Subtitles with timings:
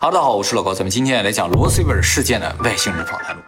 [0.00, 3.42] 哈喽，大家好，我是老高，咱们今天来讲罗斯威尔事件的外星人访谈录。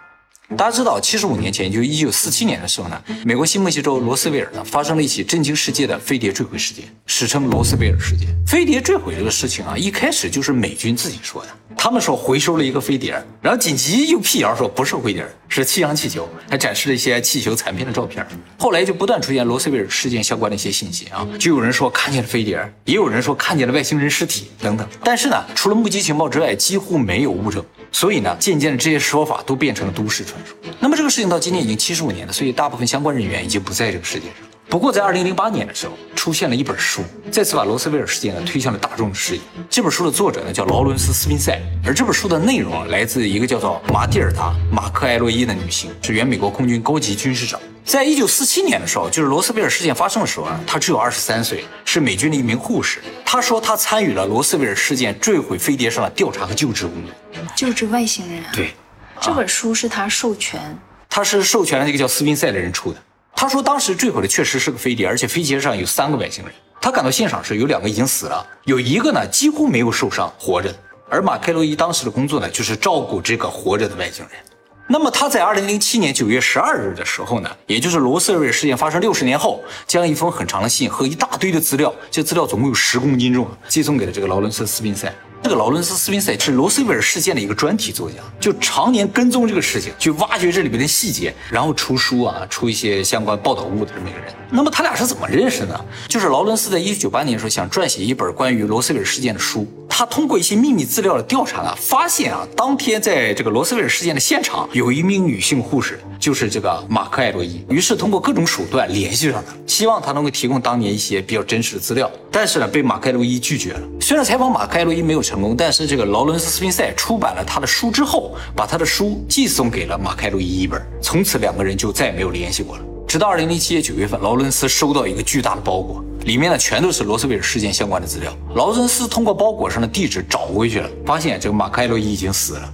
[0.56, 8.26] 大家知道，七十五年前，就一九四七年的时候呢，美国新墨西哥州罗斯威尔呢发生了一起震惊世界的飞碟坠毁事件，史称罗斯威尔事件。
[8.46, 18.26] 飞碟坠毁这个事情啊，一开始就是美军自己说的，他们说回收了一个飞碟，然后紧急又辟谣说不是飞碟，是气象气球，还展示了一些气球残片的照片。
[18.58, 24.85] 后来就不断出现罗斯威尔事件相关的一些信息啊，就有人说看见了飞碟，也有人说看见了外星人尸体等等。
[25.04, 27.64] 但是呢，除了目击情报之外，几乎没有物证。
[27.93, 30.57] 所以呢，渐渐的这些说法都变成了都市传说。
[30.79, 34.37] 那么这个事情到今年已经七十五年了，所以大部分相关人员已经不在这个世界上。
[34.70, 39.41] 不过在二零零八年的时候，出现了一本书，再次把罗斯威尔事件呢推向了大众的视野。
[39.69, 47.59] 这本书的作者呢叫劳伦斯·斯宾塞，而这本书的内容来自一个叫做马蒂尔达·马克埃洛伊的女性，是原美国空军高级军事长。
[47.84, 53.01] 在一九四七年的时候，就是罗斯威尔事件发生的时候啊，她只有二十三岁，是美军的一名护士。
[53.24, 57.43] 她说她参与了罗斯威尔事件坠毁飞碟上的调查和救治工作。
[57.57, 58.51] 救治外星人啊？
[58.52, 58.73] 对，
[59.21, 63.02] 这本书是她授权，他是授权了一个叫斯宾塞的人出的。
[63.35, 66.53] 他说当时坠毁的确实是个飞碟，而且飞碟上有三个外星人。
[66.81, 70.75] 他赶到现场时，有两个已经死了，有一个呢几乎没有受伤，活着。
[71.09, 74.39] 而马凯洛伊当时的工作呢，就是照顾这个活着的外星人。
[74.86, 85.12] 那么他在二零零七年九月十二日的时候呢，也就是罗斯威尔事件发生六十年后，将一封很长的信和一大堆的资料，这资料总共有十公斤重，寄送给了这个劳伦斯·斯宾塞。
[85.42, 94.34] 这个劳伦斯·斯宾塞是罗斯威尔事件的一个专题作家，就常年跟踪这个事情，去挖掘这里面的细节，然后出书啊，出一些相关报道物的这么一个人。
[94.50, 95.84] 那么他俩是怎么认识的？
[96.08, 107.64] 就是劳伦斯在一九九八年的时候想撰写一本关于罗斯威尔事件的书，他通过一些秘密资料的调查呢，发现啊，当天在这个罗斯威尔事件的现场有一名女性护士，就是这个马克·艾洛伊。
[107.70, 112.08] 于是通过各种手段联系上他，希望他能够提供当年一些比较真实的资料。
[112.30, 113.80] 但是呢，被马克·艾洛伊拒绝了。
[114.00, 120.80] 虽然采访马克·艾洛伊没有成功，但是这个劳伦斯·斯宾塞出版了他的书之后，把他的书寄送给了马克·艾洛伊一本。
[121.00, 122.84] 从此两个人就再也没有联系过了。
[123.08, 128.33] 直到二零零七年九月份，劳伦斯收到一个巨大的包裹，里面呢全都是罗斯威尔事件相关的资料。
[128.55, 132.72] 劳伦斯通过包裹上的地址找回去了，发现这个马克·艾洛伊已经死了。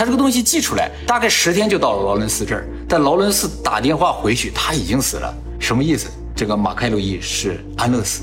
[0.00, 5.34] 嗯，他这个东西寄出来，大概十天就到了劳伦斯这儿，但劳伦斯打电话回去，他已经死了。
[5.58, 6.08] 什么意思？
[6.34, 8.22] 这个马克·艾洛伊是安乐死。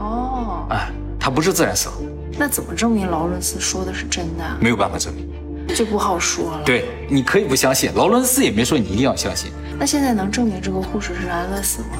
[0.00, 0.90] 哦，哎，
[1.20, 1.98] 他不是自然死亡。
[2.36, 4.44] 那怎么证明劳伦斯说的是真的？
[4.60, 5.28] 没有办法证明，
[5.76, 6.62] 就不好说了。
[6.64, 9.52] 对，你可以不相信，劳伦斯也没说你一定要相信。
[9.78, 11.98] 那现在能证明这个护士是安乐死吗？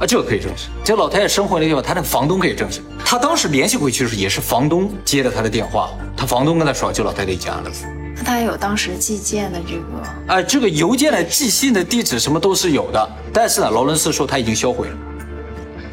[0.00, 0.68] 啊，这个可以证实。
[0.82, 2.80] 这老太太生活的地方，她那个房东可以证实。
[3.04, 7.84] 她当时联系回去的时候，也是房东接了她的电话，她房东跟她说，这老太太已经安乐死。
[8.16, 10.34] 那他有当时寄件的这个？
[10.34, 14.96] 啊，这个邮件的寄信的地址什么都是有的，但是呢，劳伦斯说他已经销毁了，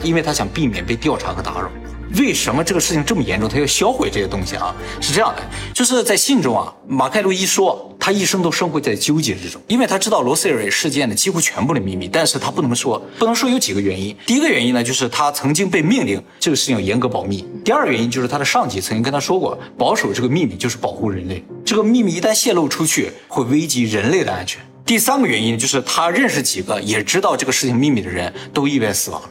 [0.01, 1.69] 因为他想避免被调查和打扰。
[2.17, 3.49] 为什么这个事情这么严重？
[3.49, 4.73] 他要销毁这些东西啊？
[5.01, 5.41] 是这样的，
[5.73, 14.13] 就是在信中啊，马凯路一说他一生都生活在纠结之中，因为他知道罗斯威尔事件的几乎全部的秘密，但是他不能说，不能说有几个原因。
[14.25, 24.61] 第一个原因呢，就是他曾经被命令这个事情要严格保密；第二个原因就是他的上级曾经跟他说过，保守这个秘密就是保护人类，这个秘密一旦泄露出去会危及人类的安全。
[24.85, 29.29] 第三个原因就是他认识几个也知道这个事情秘密的人都意外死亡了。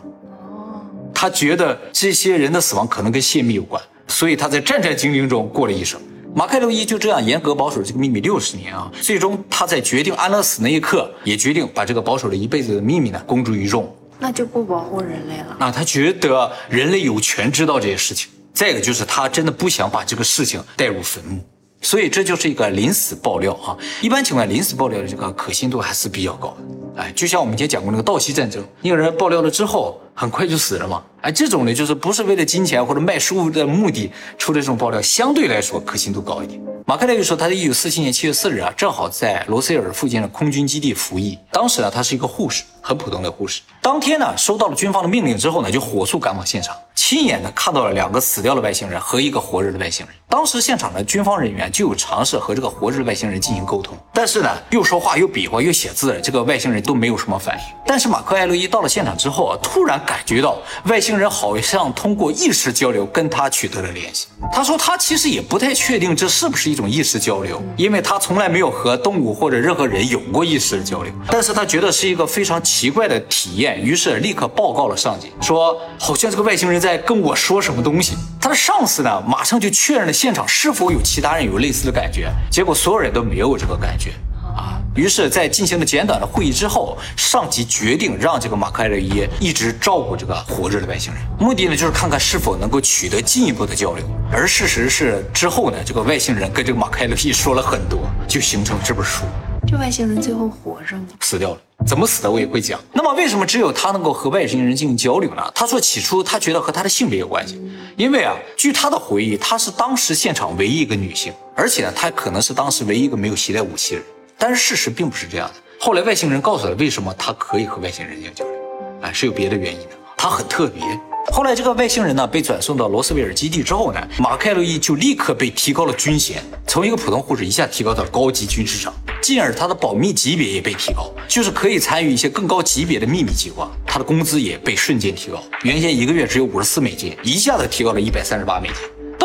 [1.13, 6.01] 他觉得这些人的死亡可能跟泄密有关，所以他在战战兢兢中过了一生。
[6.35, 13.95] 马凯洛伊就这样严格保守这个秘密六十年啊，最终他在决定安乐死那一刻，也决定把这个保守了一辈子的秘密呢公诸于众。
[14.19, 15.57] 那就不保护人类了。
[15.59, 18.31] 那，他觉得人类有权知道这些事情。
[18.55, 21.41] 再一个就是他真的不想把这个事情带入坟墓，
[21.81, 23.77] 所以这就是一个临死爆料啊。
[24.01, 27.03] 一般情况下，临死爆料的这个可信度还是比较高的。
[27.03, 31.03] 哎，就像我们以前讲过那个道西战争，那个人爆料了之后，很快就死了嘛。
[31.23, 36.61] 哎，这种呢，就是不是为了金钱或者卖书的目的出的这种爆料，相对来说可信度高一点。
[36.85, 41.39] 马克雷就说，他在一九四七年七月四日啊，正好在罗塞尔附近的空军基地服役。
[41.53, 43.63] 当时呢，他是一个护士，很普通的护士。
[43.81, 50.15] 当天呢，收到了军方的命令之后呢，就火速赶往现场，亲眼的看到了两个死掉的外星人和一个活着的外星人。
[50.29, 57.63] 当时现场的军方人员就有尝试和这个活着的外星人进行沟通，但是呢，又说话又比划又写字，这个外星人都没有什么反应。
[57.87, 64.27] 但是马克艾洛伊到了现场之后啊，突然感觉到外星人好像通过意识交流跟他取得了联系。
[64.53, 71.13] 他说他其实也不太确定这是不是一种意识交流，因为他从来没有和动物或者任何人有过意识的交流。
[71.29, 78.15] 但是他觉得是一个非常奇怪的体验，于是立刻报告了上级，说好像这个外星人在跟我说什么东西。
[78.41, 84.11] 他的上司呢，马上就确认了现场是否有其他人有类似的感觉，结果所有人都没有这个感觉
[84.57, 84.81] 啊。
[84.95, 94.05] 于是，在进行了简短的会议之后，上级决定让这个马克艾勒伊一直照顾这个活着的外星人，目的呢就是看看是否能够取得进一步的交流。
[94.31, 99.25] 而事实是，之后呢，这个外星人跟这个马克艾勒伊说了很多，就形成了这本书。
[99.67, 101.05] 这外星人最后活着吗？
[101.21, 102.79] 死掉了，怎么死的我也会讲。
[102.93, 105.43] 那么为什么只有他能够和外星人进行交流呢？
[105.55, 107.59] 他说起初他觉得和他的性别有关系，
[107.97, 114.07] 因为啊，据他的回忆，他是当时现场唯一一个女性，而且呢，她可能是当时唯一一个没有携带武器的人。
[114.43, 115.55] 但是事实并不是这样的。
[115.79, 118.55] 后来外星人告诉他为什么他可以和外星人进行交流，
[119.01, 120.83] 哎，是有别的原因的，他很特别。
[121.31, 128.93] 后来，这个外星人呢被转送到罗斯威尔基地之后呢，马凯洛伊就立刻被提高了军衔，从一个普通护士一下提高到高级军事长，
[129.23, 133.71] 进而他的保密级别也被提高，就是可以参与一些更高级别的秘密计划。
[133.87, 138.77] 他的工资也被瞬间提高，原先一个月只有五十四美金，一下子提高了一百三十八美金。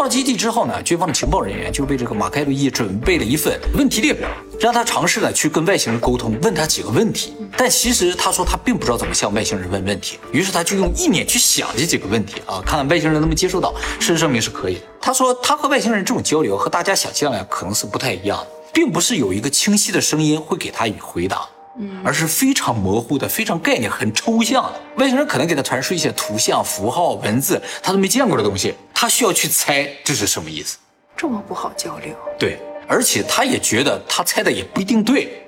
[0.07, 4.25] 到基地之后呢，军方的情报人员就为这个马凯路易准备了一份问题列表，
[4.57, 7.33] 让他尝试呢去跟外星人沟通，问他几个问题。
[7.57, 13.75] 但其实他说他并不知道怎么向外星人问问题，于是他就用意念去想这几个问题啊，看看外星人能不能接受到。
[13.99, 14.81] 事实证明是可以的。
[15.01, 21.45] 他说他和外星人这种交流和大家想象的可能是不太一样的，并不是有一个清晰的声音会给他以回答。
[22.03, 24.79] 而是非常模糊的，非常概念很抽象的。
[24.97, 30.77] 外星人可能给他传输一些图像、符号、文字，他都没见过的东西，他需要去猜这是什么意思。
[31.15, 32.15] 这么不好交流？
[32.37, 35.43] 对，而且他也觉得他猜的也不一定对，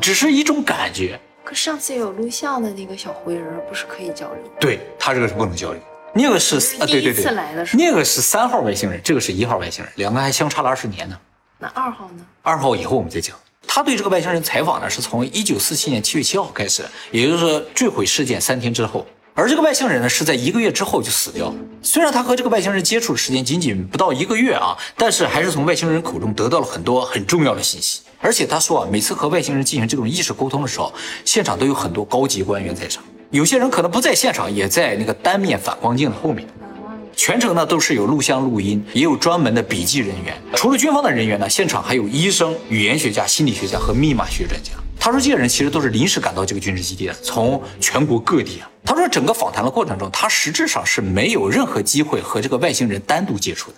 [0.00, 1.18] 只是一种感觉。
[1.42, 4.42] 可上次有录像的那个小灰人不是可以交流？
[4.60, 5.80] 对他这个是不能交流，
[6.14, 7.24] 那个是啊，对对对，
[7.72, 11.18] 那个是三号外星人，这个是一号外星人，两个还相差了二十年呢。
[11.58, 12.24] 那二号呢？
[12.42, 13.36] 二号以后我们再讲。
[13.72, 16.82] 他对这个外星人采访呢，是从一九四七年七月七号开始，
[17.12, 19.06] 也就是说坠毁事件三天之后。
[19.32, 21.54] 而这个外星人呢，是在一个月之后就死掉了。
[21.80, 28.00] 虽然他和这个外星人接触的时间仅仅不到一个月啊，但是还是从外星人口中得到了很多很重要的信息。
[28.18, 30.92] 而且他说啊，每次和外星人进行这种意识沟通的时候，
[31.24, 36.44] 现场都有很多高级官员在场，有些人可能不在现场，也在那个单面反光镜的后面。
[37.20, 40.34] 全程呢都是有录像录音，也有专门的笔记人员。
[40.54, 44.70] 除了军方的人员呢，现场还有医生、语言学家、心理学家和密码学专家。
[44.98, 48.70] 他说这些人其实都是临时赶到这个军事基地的，从全国各地啊。
[48.86, 53.76] 他说整个访谈的过程中，他实质上是没有任何机会和这个外星人单独接触的。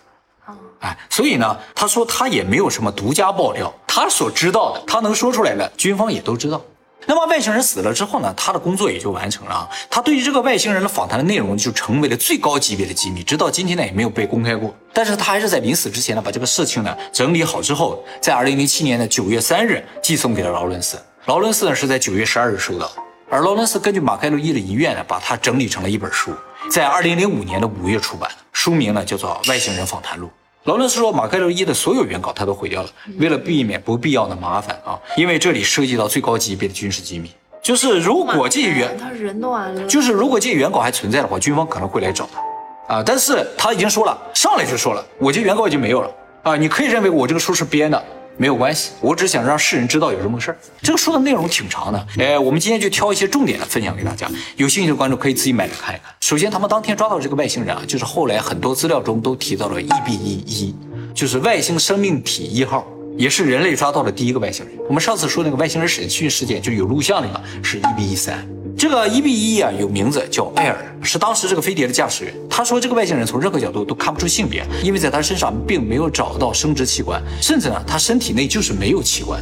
[0.78, 6.62] 哎，所以呢，他说他也没有什么独家爆料，他所知道的，他能说出来的，军方也都知道。
[7.06, 9.68] 那么外星人死了之后呢，他的工作也就完成了啊。
[9.90, 14.74] 他对于这个外星人的访谈的内容就成为了最高级别的机密，直到今天呢也没有被公开过。
[14.92, 20.96] 但是他还是在临死之前呢，把这个事情呢整理好之后，在二零零七年的九月三日寄送给了劳伦斯。
[21.26, 22.90] 劳伦斯呢是在九月十二日收到，
[23.30, 26.32] 而劳伦斯根据马凯洛伊的遗愿呢，把它整理成了一本书，
[26.70, 30.26] 在二零零五年的五月出版，书名呢叫做《外星人访谈录》。
[30.64, 32.88] 劳伦斯说，马盖洛伊的所有原稿他都毁掉了，
[33.18, 37.32] 为了避免不必要的麻烦啊，因为这里涉及到最高级别的军事机密。
[37.60, 43.02] 就是如果这原他人都完了，就是如果这原稿还存在的话，军方可能会来找他啊。
[43.04, 46.10] 但是他已经说了，上来就说了，我这原稿已经没有了
[46.44, 46.56] 啊。
[46.56, 48.00] 你可以认为我这个书是编的。
[48.36, 50.58] 没有关系，我只想让世人知道有这么个事儿。
[50.82, 54.28] 这个书的内容挺长的，哎，我们今天就挑一些重点的分享给大家。
[54.56, 56.12] 有兴趣的观众可以自己买来看一看。
[56.20, 60.74] 首先，他们当天抓到这个外星人啊，就是后来很多资料中都提到了 EB 一一，
[61.14, 62.86] 就是外星生命体一号，
[63.16, 64.74] 也是人类抓到的第一个外星人。
[64.88, 68.44] 我们上次说那个外星人审讯事件就有录像那个是 EB 一三。
[68.76, 72.34] 这个一 B 一啊，有名字叫艾尔，是当时这个飞碟的驾驶员。
[72.50, 79.40] 他说，这个外星人从任何角度都看不出性别，因为在他身上并没有找到生殖器官，甚至呢，他身体内就是没有器官，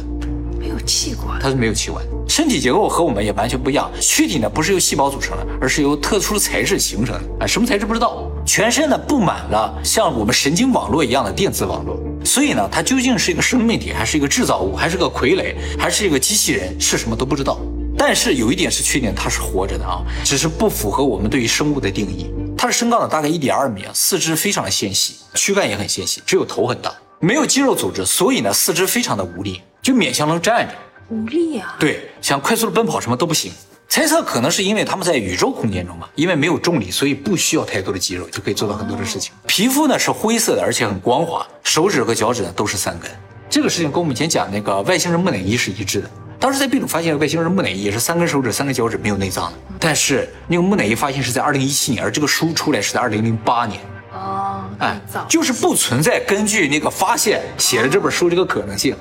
[0.59, 3.89] 没有器官，他是没有器官，身体结构和我们也完全不一样。
[3.99, 7.45] 躯体呢，不是由细胞组成的，而是由特殊材质形成的。
[7.45, 8.29] 啊，什么材质不知道。
[8.45, 17.59] 全身呢布满了像我们神经网络一样的电子网络，所以呢，它究竟是一个生命体，还是一个制造物，还是个傀儡，还是一个机器人，是什么都不知道。
[18.03, 22.33] 但是有一点是确定，它是活着的啊，只是不符合我们对于生物的定义。
[22.57, 30.73] 它的身高呢大概一点二米啊，四肢非常的纤细，躯干也很纤细，只有头很大，没有肌肉组织，所以呢四肢非常的无力，就勉强能站着。
[31.09, 31.75] 无力啊？
[31.79, 33.51] 对，想快速的奔跑什么都不行。
[33.87, 39.31] 猜测可能是因为他们在宇宙空间中嘛，因为没有重力，所以不需要太多的肌肉就可以做到很多的事情。
[39.45, 43.11] 皮肤呢是灰色的，而且很光滑，手指和脚趾呢都是三根。
[43.47, 46.09] 这个事情跟我们以前讲那个外星人木乃伊是一致的。
[46.41, 49.53] 当时在秘鲁发现外星人木乃伊，也是三根手指、三根脚趾，没有内脏的。
[49.79, 53.79] 但是那个木乃伊发现是在二零一七年，而这个书出来是在二零零八年。
[54.11, 58.95] 哦，哎，就是不存在根据那个发现写了这本书这个可能性。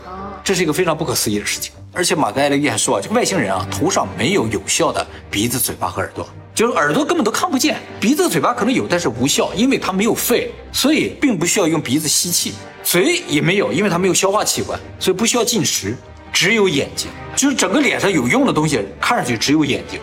[0.45, 1.73] 这是一个非常不可思议的事情。
[1.95, 12.53] 而且马格艾利还说啊，这个外星人啊头上没有有效的鼻子、嘴巴和耳朵，就是耳朵根本都看不见，鼻子、嘴巴可能有，但是无效，因为它没有肺，所以并不需要用鼻子吸气。
[12.83, 15.97] 嘴也没有，因为它没有消化器官，所以不需要进食。
[16.33, 20.01] 只有眼睛，就是整个脸上有用的东西，看上去只有眼睛。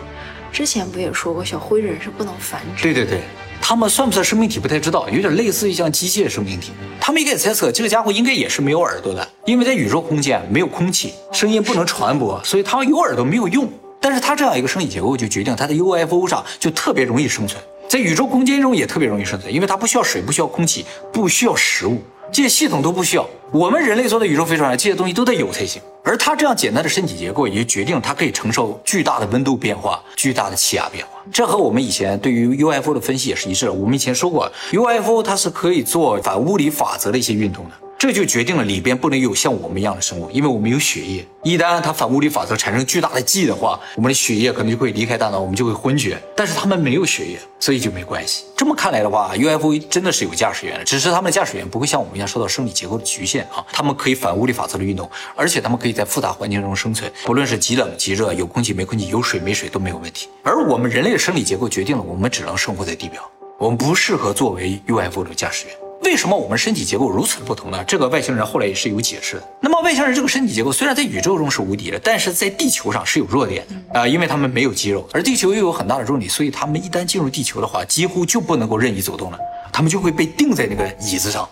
[0.52, 2.82] 之前不也说过，小灰人是不能繁殖？
[2.82, 3.20] 对对对，
[3.60, 6.72] 他们算不算生命体不太知道，有点类似于像机械生命体。
[7.00, 13.70] 他们也猜测这个家伙应该也是没有耳朵的，因为在宇宙空间没有空气，声音不能传播，所以他有耳朵没有用。
[14.00, 22.00] 但是他这样一个生理结构，就决定他在 UFO 上就特别容易生存，在宇宙空间中也特别容易生存，因为它不需要水，不需要空气，不需要食物。
[22.30, 25.80] 这些系统都不需要，我们人类做的宇宙飞船，这些东西都得有才行。
[26.04, 31.12] 而它这样简单的身体结构，也就决定它可以承受巨大的温度变化、巨大的气压变化。
[31.32, 33.72] 这和我们以前对于 UFO 的分析也是一致的。
[33.72, 37.70] 我们以前说过，UFO 它是可以做反物理法则的一些运动的。
[37.98, 41.26] 这就决定了里边不能有像我们一样的生物，因为我们有血液。
[41.42, 46.16] 一旦它反物理法则产生巨大的记的话，我们的血液可能就会离开大脑，我们就会昏厥。
[46.36, 48.44] 但是他们没有血液，所以就没关系。
[48.56, 53.66] 这么看来的话，UFO 真的是有驾驶员的，只是他们的驾驶员不会像我们一样受到生理结构的局限啊。
[53.72, 60.28] 他们可以反物理法则的运动，而且他们可以在复杂环境中生存，不论是极冷极热，有空气没空气，有水没水都没有问题。
[60.44, 63.28] 而我们人类的生理结构决定了我们只能生活在地表，
[63.58, 65.87] 我们不适合作为 UFO 的驾驶员。
[66.02, 67.84] 为什么我们身体结构如此不同呢？
[67.84, 69.42] 这个外星人后来也是有解释的。
[69.60, 79.38] 那么外星人这个身体结构虽然在宇宙中是无敌的，但是在地球上是有弱点的啊，因为他们没有肌肉，而地球又有很大的重力，所以他们一旦进入地球的话，几乎就不能够任意走动了，
[79.72, 81.48] 他们就会被钉在那个椅子上。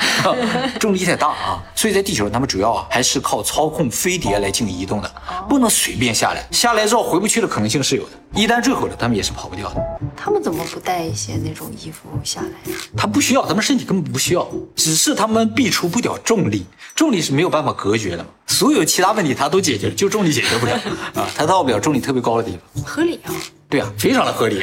[0.78, 5.10] 重力太大啊，所以在地球上，他们主要啊还是靠操控飞碟来进行移动的，
[5.48, 6.46] 不能随便下来。
[6.50, 9.82] 下来之后回不去的可能性是有的，一旦坠毁了，他们也是跑不掉的。
[10.16, 12.72] 他们怎么不带一些那种衣服下来？
[12.96, 18.30] 他不需要，他们身体根本不需要，只是他们避除不了重力，重力是没有办法隔绝的嘛。
[18.46, 20.74] 所有其他问题他都解决了，就重力解决不了
[21.14, 22.84] 啊，他到不了重力特别高的地方。
[22.84, 23.32] 合理啊。
[23.70, 24.62] 对啊，非常的合理。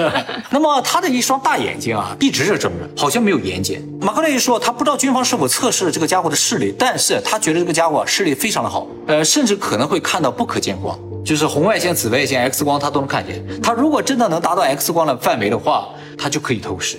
[0.50, 3.78] 那么他的一双大眼睛啊，一直是睁着，好像没有眼睑。
[4.00, 13.44] 马克雷说，他不知道军方是否测试了这个家伙的视力，但是他觉得这个家伙视力非常的好，呃，甚至可能会看到不可见光，就是红外线、紫外线、X 光，他都能看见。
[13.62, 16.96] 他如果真的能达到 X 光的范围的话，他就可以透视，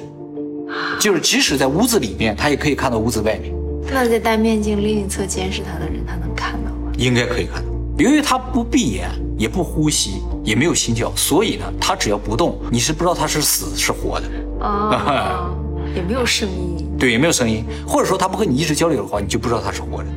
[0.99, 3.51] 就是即使在屋子里面，他也可以看到屋子外面。
[3.91, 6.91] 那在戴面镜另一侧监视他的人，他能看到吗？
[6.95, 7.68] 应该可以看到。
[7.99, 15.51] 由于他不闭眼，也不呼吸，也没有心跳，所以呢，他只要不动，你是不知道他是死是活的啊，
[15.93, 20.09] 也没有声音，对，也没有声音，或者说他不和你一直交流的话，你就不知道他是活的，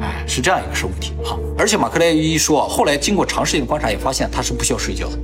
[0.00, 1.38] 哎，是这样一个生物体好。
[1.58, 5.18] 而且马克莱一说，后来经过长时间的观察，也发现他是不需要睡觉的。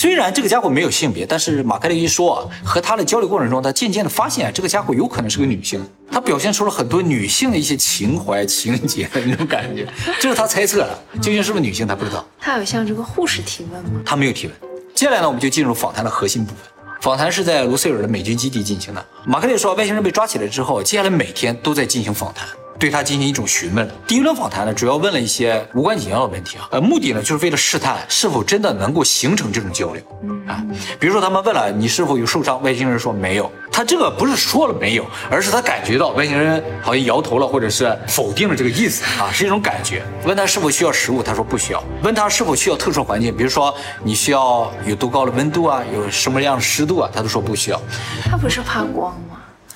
[0.00, 9.88] 虽然这个家伙没有性别，但是马克雷一说啊，和他的交流过程中，他渐渐的发现啊这个家伙有可能是个女性，他表现出了很多女性的一些情怀、情节的那种感觉，
[10.20, 12.24] 这是他猜测的，究竟是不是女性他不知道。
[12.38, 14.00] 他有向这个护士提问吗？
[14.06, 14.54] 他没有提问。
[14.94, 16.58] 接下来呢，我们就进入访谈的核心部分。
[17.00, 19.04] 访谈是在卢塞尔的美军基地进行的。
[19.26, 22.46] 马克雷说，外星人被抓起来之后，接下来每天都在进行访谈。
[22.78, 23.88] 对他进行一种询问。
[24.06, 30.02] 第一轮访谈呢，主要问了一些无关紧要的问题啊，呃，目的呢就是为了试探是否真的能够形成这种交流。
[30.46, 30.62] 啊，
[30.98, 33.50] 比如说他们问了你是否有受伤，外星人说没有。
[33.70, 40.02] 他这个不是说了没有，而是他感觉到外星人好像摇头了，或者是否定了这个意思啊，是一种感觉。
[40.24, 41.82] 问他是否需要食物，他说不需要。
[42.02, 47.80] 问他是否需要特殊环境，比如说你需要有多高的温度啊，有什么样的湿度啊，他都说不需要。
[48.24, 49.27] 他不是怕光吗？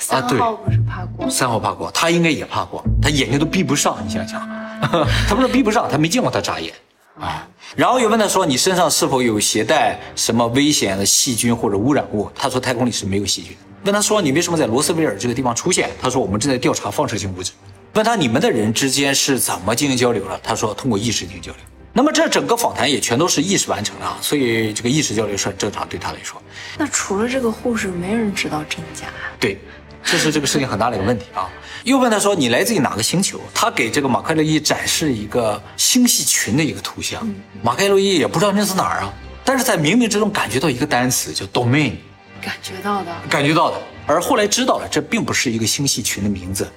[0.03, 4.41] 三号不是怕光，三号怕光，他应该也怕光，他眼睛都闭不上，你想想，
[5.29, 6.75] 他不是闭不上，他没见过他眨眼
[7.21, 7.47] 啊。
[7.77, 12.29] 然后又问他说，你身上是否有携带什么危险的细菌或者污染物？
[12.35, 13.57] 他说太空里是没有细菌。
[13.85, 15.89] 问他说你为什么在罗斯威尔这个地方出现？
[16.01, 17.53] 他说我们正在调查放射性物质。
[17.95, 20.41] 问他你们的人之间是怎么进行交流的？
[20.43, 21.61] 他说通过意识进行交流。
[21.95, 26.41] 那么这整个访谈也全都是意识完成的啊，所以这个意识交流是很正常对他来说。
[26.79, 29.07] 那除了这个护士，没人知道真假。
[29.39, 29.59] 对。
[30.05, 31.49] 这是这个事情很大的一个问题啊！
[31.85, 37.27] 又问他说：“你来自于哪个星球？”他给这个马克洛伊展示一个星系群的一个图像。
[37.63, 39.13] 马克洛伊也不知道那是哪儿啊，
[39.45, 41.93] 但是在冥冥之中感觉到一个单词叫 “domain”，
[42.41, 43.77] 感觉到的，感觉到的。
[44.07, 46.71] 而后来知道了，这并不是一个星系群的名字，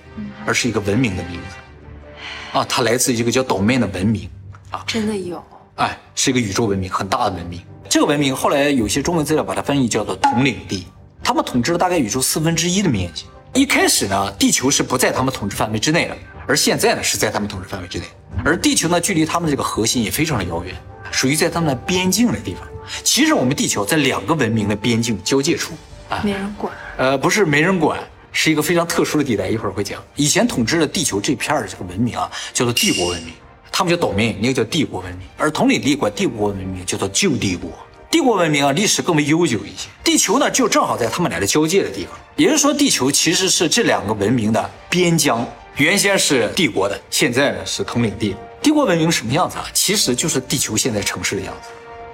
[0.46, 2.58] 而是一个文明的名字。
[2.58, 4.30] 啊，它来自于一个叫 “domain” 的文明。
[4.70, 5.44] 啊，真的有？
[5.76, 7.62] 哎，是一个宇宙文明，很大的文明。
[7.90, 10.86] 这个文明后来有些中文资料把它翻译叫做“统领地”。
[11.26, 13.26] 他们统治了大概宇宙四分之一的面积。
[13.52, 16.16] 一开始呢，地球是不在他们统治范围之内的，
[16.46, 18.06] 而现在呢，是在他们统治范围之内。
[18.44, 20.76] 而地球呢，距离他们这个核心也非常的遥远，
[21.10, 22.62] 属于在他们的边境的地方。
[23.04, 25.74] 其实我们地球在两个文明的边境交界处
[26.10, 26.72] 啊，没人管。
[26.98, 28.00] 呃，不是没人管，
[28.32, 30.00] 是一个非常特殊的地带，一会儿会讲。
[30.16, 33.34] 以前统治了地球这片儿这个文明啊，叫做帝国文明，
[33.72, 35.28] 他们叫岛民，那个叫帝国文明。
[35.38, 37.72] 而同理地管帝国文明叫做旧帝国。
[38.16, 39.90] 帝国文明啊，历史更为悠久一些。
[40.02, 45.46] 地球呢，就正好在他们俩的交界的地方，也就是说，地球其实是这两个文明的边疆。
[45.76, 48.34] 原先是帝国的，现在呢是统领地。
[48.62, 49.66] 帝国文明什么样子啊？
[49.74, 51.68] 其实就是地球现在城市的样子。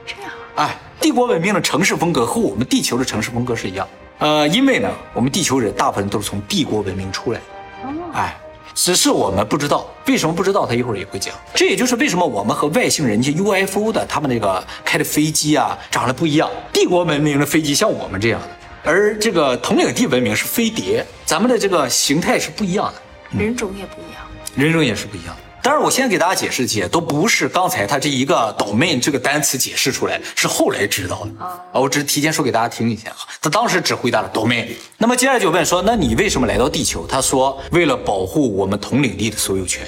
[0.03, 3.87] 这样，哎，帝国文明的城市风格和我们地球的城市风格是一样。
[4.17, 7.85] 呃，因为呢，我们地球人大部分都是从帝国文明出来的。
[8.13, 8.40] 哎，
[8.73, 10.65] 只是我们不知道，为什么不知道？
[10.65, 11.33] 他一会儿也会讲。
[11.53, 16.49] 这也就是为什么我们和外星人家 UFO 的他们那个开的飞机啊，长得不一样。
[16.71, 18.49] 帝国文明的飞机像我们这样的，
[18.83, 24.21] 而这个统领地文明是飞碟，咱们的这个形态是不一样的，人种也不一样。
[24.55, 25.41] 人种也是不一样的。
[25.63, 31.61] 当然，我现在给大家解释这些，都不是刚才他这一个 domain 这个单词解释出来，是后来知道的啊。
[31.73, 33.17] 我只是提前说给大家听一下啊。
[33.39, 34.69] 他当时只回答了 domain。
[34.97, 37.05] 那么接下来就问说，那你为什么来到地球？
[37.07, 39.85] 他说，为了保护我们同领地的所有权，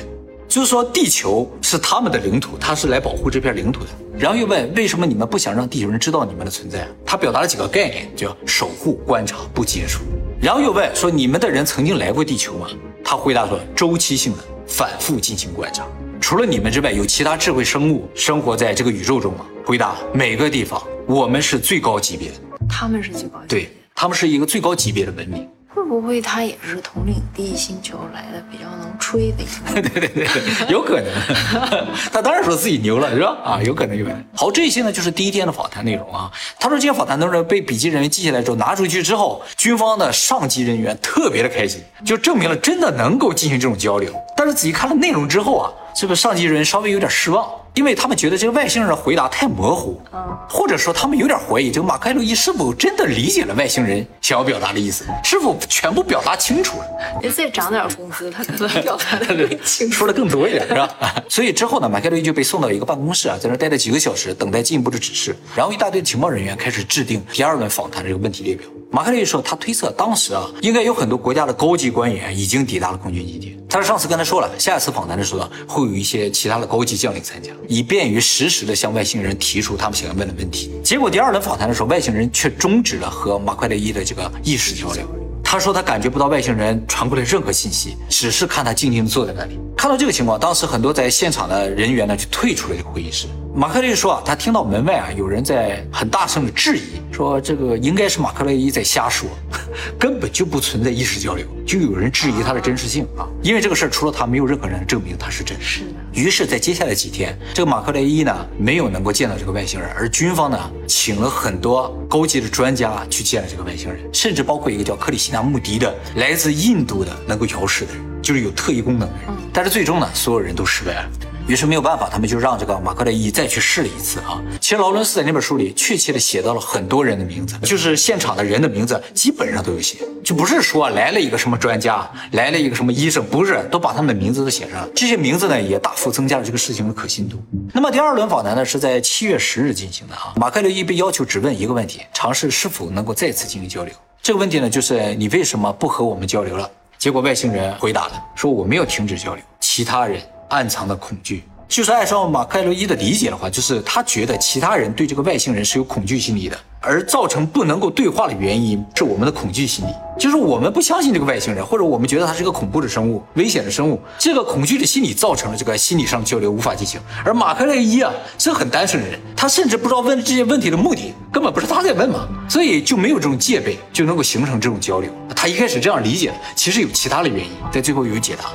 [0.47, 3.89] 就是说地球是他们的领土，他是来保护这片领土的。
[4.15, 6.87] 然后又问，为什么你们不想让地球人知道你们的存在？
[7.03, 10.03] 他表达了几个概念，叫守护、观察、不接触。
[10.39, 12.67] 然后又问说，你们的人曾经来过地球吗？
[13.03, 14.43] 他回答说，周期性的。
[14.67, 15.85] 反复进行观察，
[16.19, 19.45] 除了你们之外，有其他智慧生物生活在这个宇宙中吗？
[19.65, 22.35] 回答：每个地方，我们是最高级别的，
[22.67, 25.47] 他们是最高级别，对他们是一个最高级别的文明。
[25.75, 29.43] 会不会他也是统领地星球来的，比较能吹的？
[29.73, 31.11] 对对对对，有可能。
[32.11, 33.37] 他当然说自己牛了，是吧？
[33.43, 34.23] 啊，有可能有可能。
[34.33, 36.31] 好，这些呢就是第一天的访谈内容啊。
[36.59, 44.13] 他说这些访谈内容被笔记人员记下来之后拿出去之后，军方的上级人员特别的开心，就证明了真的能够进行这种交流。
[44.45, 47.49] 但是仔细看了内容之后啊，这个上级人员稍微有点失望。
[47.75, 49.99] 因为他们觉得这个外星人的回答太模糊，
[50.47, 56.85] 或者说他们有点怀疑这个马凯洛伊是否真的理解了外星人想要表达的意思，是否全部表达清楚了？
[57.23, 60.87] 你再涨点工资，他可能表达的更清楚， 说的更多一点，是吧？
[61.27, 65.35] 所以之后呢，马凯洛伊就被送到一个办公室啊，在那待了几个小时，等待进一步的指示。
[65.55, 68.67] 然后一大堆情报人员开始制定第二轮访谈的这个问题列表。
[68.93, 73.57] 马克利说，他推测当时啊，应该有很多国家的高级官员已经抵达了空军基地。
[73.67, 80.71] 他的上司跟他说了，下一次访谈的时候呢，会有一些其他的高级将领参加，以便于实时的向外星人提出他们想要问的问题。
[80.83, 85.03] 结果第二轮访谈的时候，外星人却终止了和马奎雷伊的这个意识交流。
[85.43, 89.57] 他说他感觉不到外星人传过来任何信息，只是看他静静的坐在那里。
[89.75, 93.25] 看到这个情况，当时很多在现场的人员呢就退出了这个会议室。
[93.55, 99.29] 马克雷说啊，他听到门外啊有人在很大声的质疑，说这个应该是马克雷伊在瞎说，
[99.99, 105.85] 根本就不存在意识交流，就有人质疑他的真实性啊，因为这个事儿除了他，没有任何人证明他是真实的。
[106.19, 119.35] 于是，在接下来几天，这个马克雷伊呢没有能够见到这个外星人，而军方呢请了很多高级的专家去见了这个外星人，甚至包括一个叫克里希纳穆迪的来自印度的能够摇视的人，就是有特异功能的人。
[119.53, 121.09] 但是最终呢，所有人都失败了。
[121.45, 124.41] 于是没有办法，他们就让这个马克雷伊再去试了一次啊。
[124.61, 134.89] 其实劳伦斯在那本书里确切的写到了很多人的名字，就是现场的人的名字基本上都有写，就不是说来了一个什么专家，来了一个什么医生，不是，都把他们的名字都写上了。
[134.95, 137.37] 这些名字呢，也大幅增加了这个事情的可信度。
[137.73, 140.33] 那么第二轮访谈呢，是在七月十日进行的啊。
[140.37, 143.93] 马克雷伊被要求只问一个问题，尝试是否能够再次进行交流。
[144.21, 146.69] 这个问题呢，就是你为什么不和我们交流了？
[146.97, 150.21] 结果外星人回答了，说我没有停止交流，其他人
[150.53, 151.43] 暗藏的恐惧。
[151.67, 159.89] 就是按照马克洛伊的理解的话，就是他觉得其他人对这个外星人是有恐惧心理的，而造成不能够对话的原因是我们的恐惧心理，
[160.19, 167.01] 就是我们不相信这个外星人，或者我们觉得他是个恐怖的生物、危险的生物，这个恐惧的心理造成了这个心理上的交流无法进行。
[167.25, 175.09] 而马克洛伊啊是很单纯的人，他甚至不知道问这些问题的目的，根本不是他在问嘛，所以就没有这种戒备，就能够形成这种交流。
[175.35, 178.51] 他一开始这样理解，其实有其他的原因，在最后有解答。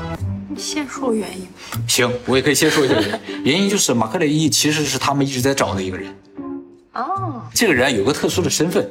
[0.56, 1.46] 先说原因，
[1.86, 3.42] 行，我也可以先说一下原因。
[3.44, 6.14] 原因就是马克雷伊其实是他们一直在找的一个人。
[6.94, 8.88] 哦，这个人有个特殊的身份，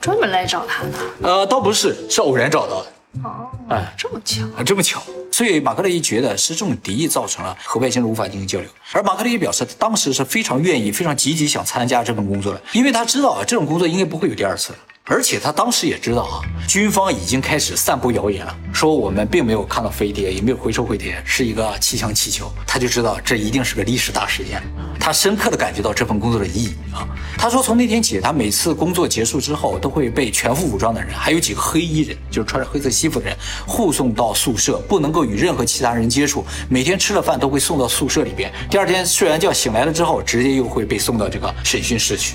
[0.00, 0.90] 专门来找他的。
[1.22, 2.92] 呃，倒不是，是偶然找到的。
[3.24, 5.02] 哦，哎，这么巧，这么巧。
[5.32, 8.68] 所以马克雷伊觉得是这种敌意造成了和外星人无法进行交流。
[8.92, 14.78] 而马克雷伊表示，他当时是非常愿意、非常积极想参加这份工作的，因为他知道啊，这种工作应该不会有第二次了。
[15.08, 22.52] 而且他当时也知道啊，军方已经开始散布谣言了，说我们并没有看到飞碟，也没有回收飞碟，是一个气象气球。
[22.66, 24.60] 他就知道这一定是个历史大事件。
[24.98, 27.06] 他深刻的感觉到这份工作的意义啊。
[27.38, 36.44] 他说从那天起，他每次工作结束之后，都会被全副武装的人，还有几个黑衣人，就是穿着黑色西服的人，护送到宿舍，不能够与任何其他人接触。
[36.68, 38.52] 每天吃了饭都会送到宿舍里边。
[38.68, 42.34] 第二天睡完觉醒来了之后，直接又会被送到这个审讯室去。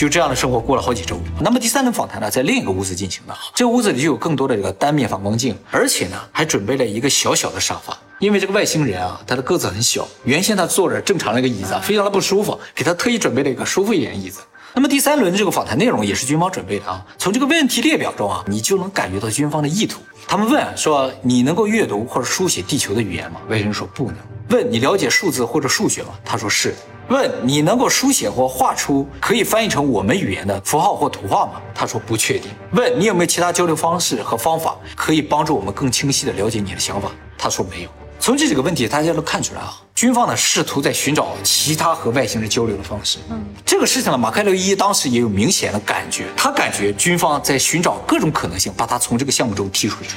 [0.00, 1.20] 就这样的生活过了好几周。
[1.42, 3.36] 那么第三轮访谈呢，在另一个屋子进行的。
[3.54, 7.94] 这个屋子里就有更多的这个单面反光镜，而且呢，还准备了一个小小的沙发。
[8.18, 14.40] 因为这个外星人啊，他的个子很小，原先他坐着正常的一个椅子，非常的不舒服，给他特意准备了一个舒服一点的椅子。
[14.72, 17.04] 那么第三轮这个访谈内容也是军方准备的啊。
[17.18, 20.00] 从这个问题列表中啊，你就能感觉到军方的意图。
[20.26, 24.16] 他们问说：“你能够阅读或者书写地球的语言吗？”外星人说：“不能。”
[24.48, 26.14] 问你了解数字或者数学吗？
[26.24, 26.74] 他说是。
[27.10, 31.60] 问你能够书写或画出可以翻译成我们语言的符号或图画吗？
[31.74, 32.52] 他说不确定。
[32.72, 37.10] 问你有没有其他交流方式和方法可以帮助我们更清晰地了解你的想法？
[37.36, 37.90] 他说没有。
[38.20, 43.16] 从这几个问题，大家都看出来啊，军方呢试图在寻找其他和外星人交流的方式。
[43.30, 50.10] 嗯，这个事情呢，马克洛伊当时也有明显的感觉，他感觉军方在寻找各种可能性，把他从这个项目中踢出去。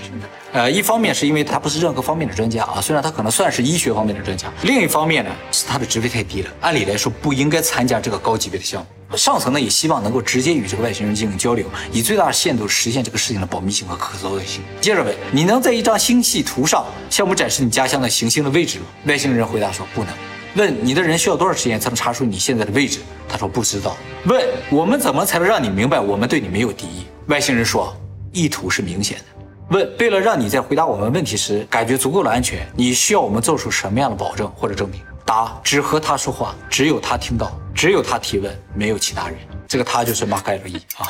[0.51, 8.87] 呃，一方面是因为他不是任何方面的专家啊，虽然他可能算是医学方面的专家；另一方面呢，是他的职位太低了，按理来说不应该参加这个高级别的项目。
[9.17, 14.61] 上层呢也希望能够直接与这个外星人进行交流，以最大限度实现这个事情的保密性和可操作性。
[14.81, 18.85] 接着问你能在一张星系图上向我们展示你家乡的行星的位置吗？
[19.05, 20.13] 外星人回答说不能。
[20.55, 22.99] 问你的人需要多少时间才能查出你现在的位置？
[23.27, 23.97] 他说不知道。
[24.25, 27.05] 问我们怎么才能让你明白我们对你没有敌意？
[27.27, 27.95] 外星人说
[28.31, 29.23] 意图是明显的。
[29.69, 34.99] 问为了让你在回答我们问题时感觉足够的安全，你需要我们做出什么样的保证或者证明？
[35.25, 37.51] 答只和他说话，只有他听到。
[37.75, 39.35] 只有他提问，没有其他人。
[39.67, 41.09] 这个他就是马凯洛伊啊。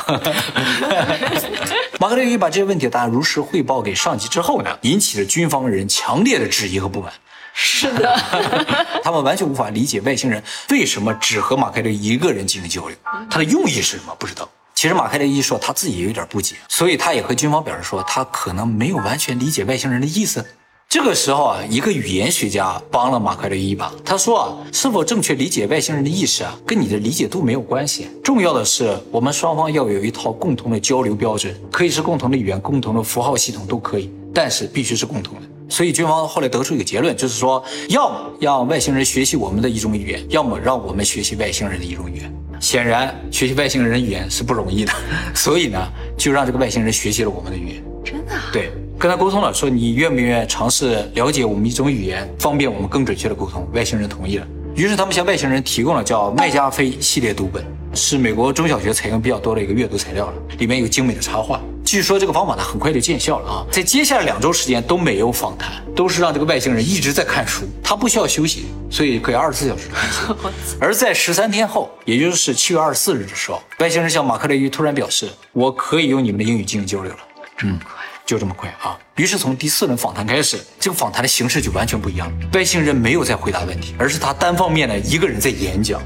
[2.00, 7.12] 马凯洛伊把这些问题答案如实汇报给上级之后呢，引起了军方人强烈的质疑和不满。
[7.54, 8.16] 是的，
[9.04, 12.96] 他们完全无法理解外星人为什么只和马凯洛伊一个人进行交流，
[13.30, 14.16] 他的用意是什么？
[14.18, 14.48] 不知道。
[14.74, 20.46] 其实马凯洛伊说他自己也有点不解，所以他也和军方表示说，他可能没有完全理解外星人的意思。
[20.94, 23.92] 这个时候啊，一个语言学家帮了马克雷一把。
[24.06, 28.10] 他说啊，是否正确理解外星人的意识啊，跟你的理解度没有关系。
[28.24, 35.42] 重要的是，我们双方要有一套共同的交流标准，可以是共同的语言、共同的符号系统都可以，但是必须是共同的。
[35.68, 42.32] 所以军方后来得出一个结论，就是说，要么让外星人学习我们的一种语言，要么让我们学习外星人的一种语言。
[42.62, 44.94] 显然，学习外星人语言是不容易的，
[45.34, 45.80] 所以呢，
[46.16, 47.84] 就让这个外星人学习了我们的语言。
[48.06, 48.34] 真的？
[48.52, 48.72] 对。
[49.04, 53.68] 跟他沟通了，说你愿不愿意尝试了解我们一种语言，方便我们更准确的沟通。
[53.74, 57.62] 外星人同意了，于是他们向外星人提供了叫麦加菲系列读本，
[57.94, 61.60] 是美国中小学采用比较多的一个阅读材料了，里面有精美的插画。
[61.84, 70.34] 据说这个方法呢很快就见效了啊，在接下来两周时间都没有访谈，都是让这个外星人一直在看书，他不需要休息，所以可以二十四小时看书。
[70.80, 77.20] 而在十三天后，也就是七月二十四日的时候，外星人向马克雷伊突然表示，我可以用你们的英语进行交流了。
[77.64, 77.78] 嗯。
[78.26, 78.98] 就这么快啊！
[79.16, 82.48] 于是从第四轮访谈开始，这个访谈的形式就完全不一样了。
[82.54, 86.02] 外星人没有在回答问题，而是他单方面的一个人在演讲。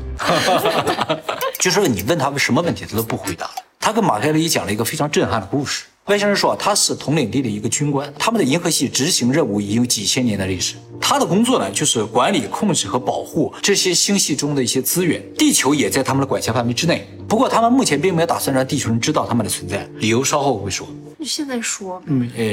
[1.59, 3.49] 就是你问他们什么问题，他都不回答。
[3.79, 5.85] 他跟马凯洛伊讲了一个非常震撼的故事。
[6.05, 10.75] 外星人说他是统领地的一个军官，他们的银河系执行任务已经有几千年的历史。
[10.99, 15.21] 他的工作呢，就是管理、控制和保护这些星系中的一些资源。
[15.35, 17.07] 地球也在他们的管辖范围之内。
[17.27, 20.87] 不过他们目前并没有打算让地球人知道他们的存在，理由稍后会说。
[21.19, 22.45] 你现在说，嗯，呃，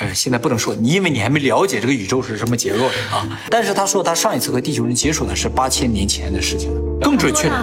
[0.00, 3.38] 呃，现在不能说，你因为你还没了解这个宇宙是什么结构的啊。
[3.48, 7.54] 但是他说他上一次和地球人接触呢是八千年前的事情了，更准确的，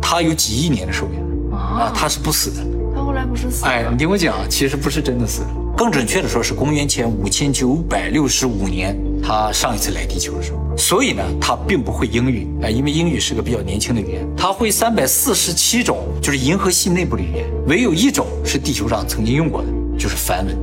[0.00, 1.18] 他有几亿年的寿命
[1.52, 2.64] 啊，他是不死的。
[2.94, 3.66] 他后来不是死？
[3.66, 10.58] 哎，你听我讲，其实不是真的死了，更准确的说是公元前五千九百六十五年，他上一次来地球的时候。
[10.78, 14.24] 所以呢，他并不会英语啊，因为英语是个比较年轻的语言。
[14.36, 19.68] 他会三百四十七种，就是银河系内部的语言，唯有一种是地球上曾经用过的。
[19.98, 20.54] 就是梵文，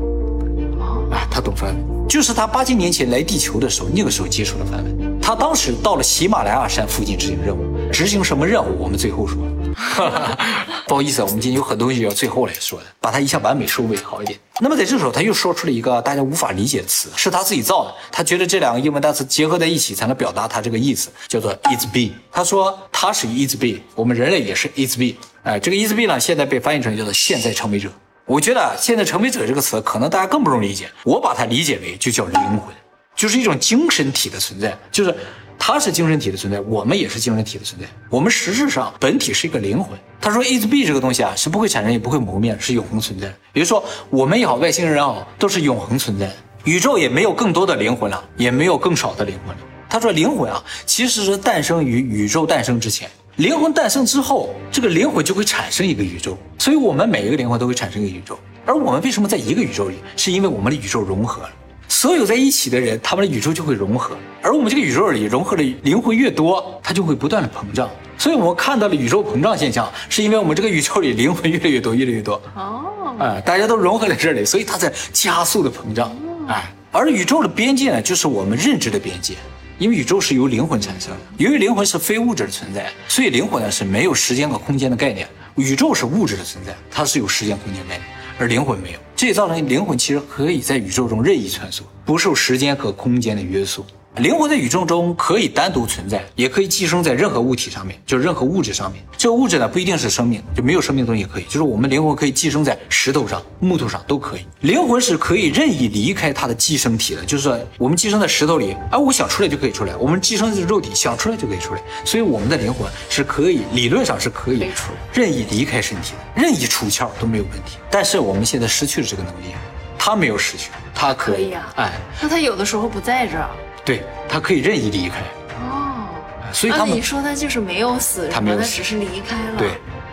[1.12, 5.20] 啊，他懂梵文，就是他八千年前来地球的时候，那个时候接触的梵文。
[5.22, 8.84] 他当时到了喜马拉雅山附近执行任务，执行什么任务？
[8.84, 9.38] 我们最后说。
[10.86, 14.38] 不好意思啊，我们今天有很多东西要最后来说的，把它一下完美收尾好一点。
[14.60, 17.94] 那么在这时候，他又说出了一个大家无法理解的词，是他自己造的。
[18.12, 22.12] 他觉得这两个英文单词结合在一起才能表达他这个意思，叫做 is be。
[22.32, 25.16] 他说他是 is be，我们人类也是 is be。
[25.42, 27.90] 哎，这个 is be 呢，现在被翻译成叫做现在成为者。
[28.26, 30.90] 我觉得现在“成为者”这个词，可能大家更不容易理解。
[31.04, 32.74] 我把它理解为就叫灵魂，
[33.16, 34.78] 就是一种精神体的存在。
[34.92, 35.14] 就是
[35.60, 37.88] 它是精神体的存在，我们也是精神体的存在。
[38.10, 40.00] 我们实质上本体是一个灵魂。
[40.22, 43.28] 他说 “is b” 这个东西啊，是不会产生也不会磨灭，是永恒存在。
[43.52, 46.32] 比如说我们也好，外星人也好，都是永恒存在。
[46.64, 49.62] 宇宙也没有更多的灵魂了，也没有更少的灵魂了。
[49.90, 58.38] 他说，灵魂啊，其实是诞生于宇宙诞生之前。”灵魂诞生之后，这个灵魂就会产生一个宇宙，所以我们每一个灵魂都会产生一个宇宙。
[58.64, 59.96] 而我们为什么在一个宇宙里？
[60.16, 61.50] 是因为我们的宇宙融合了，
[61.88, 64.16] 所有在一起的人，他们的宇宙就会融合。
[64.44, 67.90] 而我们这个宇宙里融合的灵魂越多，它就会不断的膨胀。
[68.20, 72.40] 所以我们看到了宇宙膨胀现象，是因为我们这个宇宙里灵魂越来越多，越来越多。
[72.56, 76.16] 哦，哎，大家都融合在这里，所以它在加速的膨胀。
[76.48, 79.34] 哎，而宇宙的边界呢，就是我们认知的边界。
[79.80, 85.28] 因为宇宙是由灵魂产生的，由于灵魂是非物质的存在，所以灵魂呢是没有时间和空间的概念。
[85.56, 88.02] 宇宙是物质的存在，它是有时间空间概念，
[88.40, 93.86] 而灵魂没有，这也造成灵魂其实可以在宇宙中任意穿梭，不受时间和空间的约束。
[94.18, 99.04] 灵魂在宇宙中可以单独存在，也可以寄生在任何物体上面，就是任何物质上面。
[99.18, 104.46] 这个物质呢不一定是生命，就没有生命的东西也可以，就是我们灵魂可以寄生在石头上、木头上都可以。
[104.62, 111.82] 灵魂是可以任意离开它的寄生体的，就是说我们寄生在石头里，哎，我想出来就可以出来；我们寄生在肉体，想出来就可以出来。
[112.06, 117.78] 所以我们的灵魂是可以，理论上是可以飞出任意离开身体的，任意出窍都没有问题。
[117.90, 119.56] 但是我们现在失去了这个能力，
[119.98, 123.50] 他没有失去，他可以，可以啊哎，那他有的时候不在这儿。
[123.86, 125.20] 对他可以任意离开，
[125.60, 126.08] 哦，
[126.54, 129.58] 所以他们那你说他就是没有死，他没有死他只是离开了。
[129.58, 129.72] 对，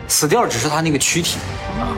[0.09, 1.39] 死掉只是他那个躯体
[1.79, 1.95] 啊。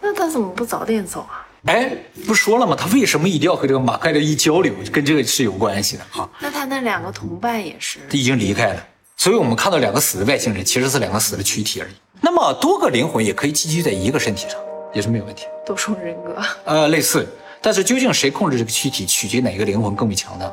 [0.00, 1.42] 那他怎么不早点走啊？
[1.66, 1.90] 哎，
[2.28, 2.76] 不说了吗？
[2.78, 6.28] 他为什么一定要和这个马盖勒一交流，跟这个是有关系的啊？
[6.38, 7.98] 那他那两个同伴也是。
[8.08, 8.86] 他已经离开了，
[9.16, 11.92] 所以我们看到两个死的外星人，其实是两个死的躯体而已。
[12.20, 14.60] 那么多个灵魂也可以寄居在一个身体上，
[14.94, 15.46] 也是没有问题。
[15.66, 17.26] 多重人格，呃，类似，
[17.66, 20.48] 但是究竟谁控制这个躯体，取决于哪个灵魂更为强大。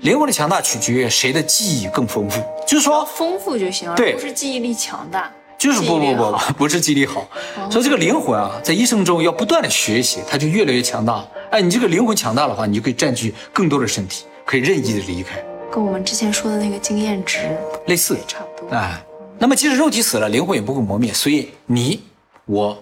[0.00, 2.42] 灵魂的强大取决于谁的记忆更丰富。
[2.66, 5.30] 就是说，丰富就行，了对不是记忆力强大。
[5.56, 7.24] 就是不不不，不是记忆力好，
[7.70, 11.24] 所以这个灵魂啊，在一生中要不断的学习，它就越来越强大。
[11.52, 15.40] 哎，你这个灵魂强大的话，你就可以占据更多的身体，可以任意的离开，
[15.70, 18.18] 跟我们之前说的那个经验值类似。
[18.26, 18.76] 差不多。
[18.76, 19.00] 哎，
[19.38, 22.02] 那么即使肉体死了，灵魂也不会磨灭，所以你、
[22.46, 22.76] 我、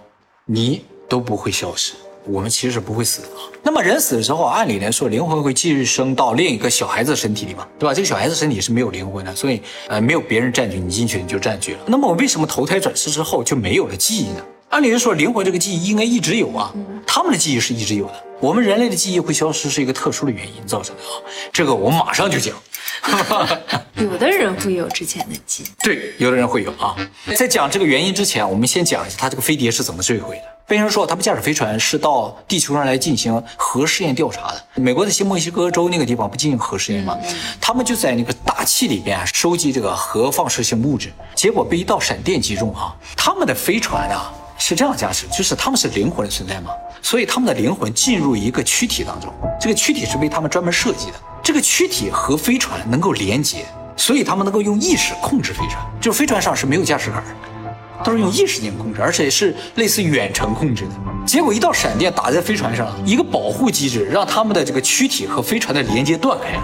[0.45, 1.93] 你都不会消失，
[2.27, 3.27] 我们其实是不会死的。
[3.63, 7.93] 那么人死的时候，按理来说，灵魂会寄生到另一个小孩子身体里嘛，对吧？
[7.93, 11.79] 这个小孩子身体是没有灵魂的，所以呃，没有别人占据，你进去你就占据了。
[11.87, 14.41] 那么我为什么投胎转世之后就没有了记忆呢？
[14.69, 16.73] 按理来说，灵魂这个记忆应该一直有啊，
[17.05, 18.23] 他们的记忆是一直有的。
[18.39, 21.15] 我们人类的记忆会消失，是一个特殊的原因造成的啊。
[21.53, 22.53] 这个我马上就讲。
[23.95, 26.95] 有的人会有之前的记忆，对，有的人会有啊。
[27.35, 30.43] 在讲这个原因之前，我们先讲一下他这个飞碟是怎么坠毁的。
[30.67, 34.61] 飞行说，他们驾驶飞船是到地球上来进行核试验调查的。
[34.75, 37.17] 美国的新墨西哥州那个地方不进行核试验吗？
[37.61, 42.93] 他们就在那个大气里边啊收集这个核放射性物质，结果被一道闪电击中啊。
[43.15, 51.13] 他们的飞船啊是这样驾驶，就是他们是灵魂的存在嘛，所以他们的灵魂进入一个躯体当中，这个躯体是为他们专门设计的。
[51.43, 53.65] 这个躯体和飞船能够连接，
[53.95, 57.23] 所以他们能够用意识控制飞船，就是飞船上是没有驾驶杆。
[58.03, 60.91] 都是用意识进行控制，而且是类似远程控制的。
[61.25, 66.61] 结果一道闪电打在飞船上，一个保护机制让他们的这个躯体和飞船的连接断开了，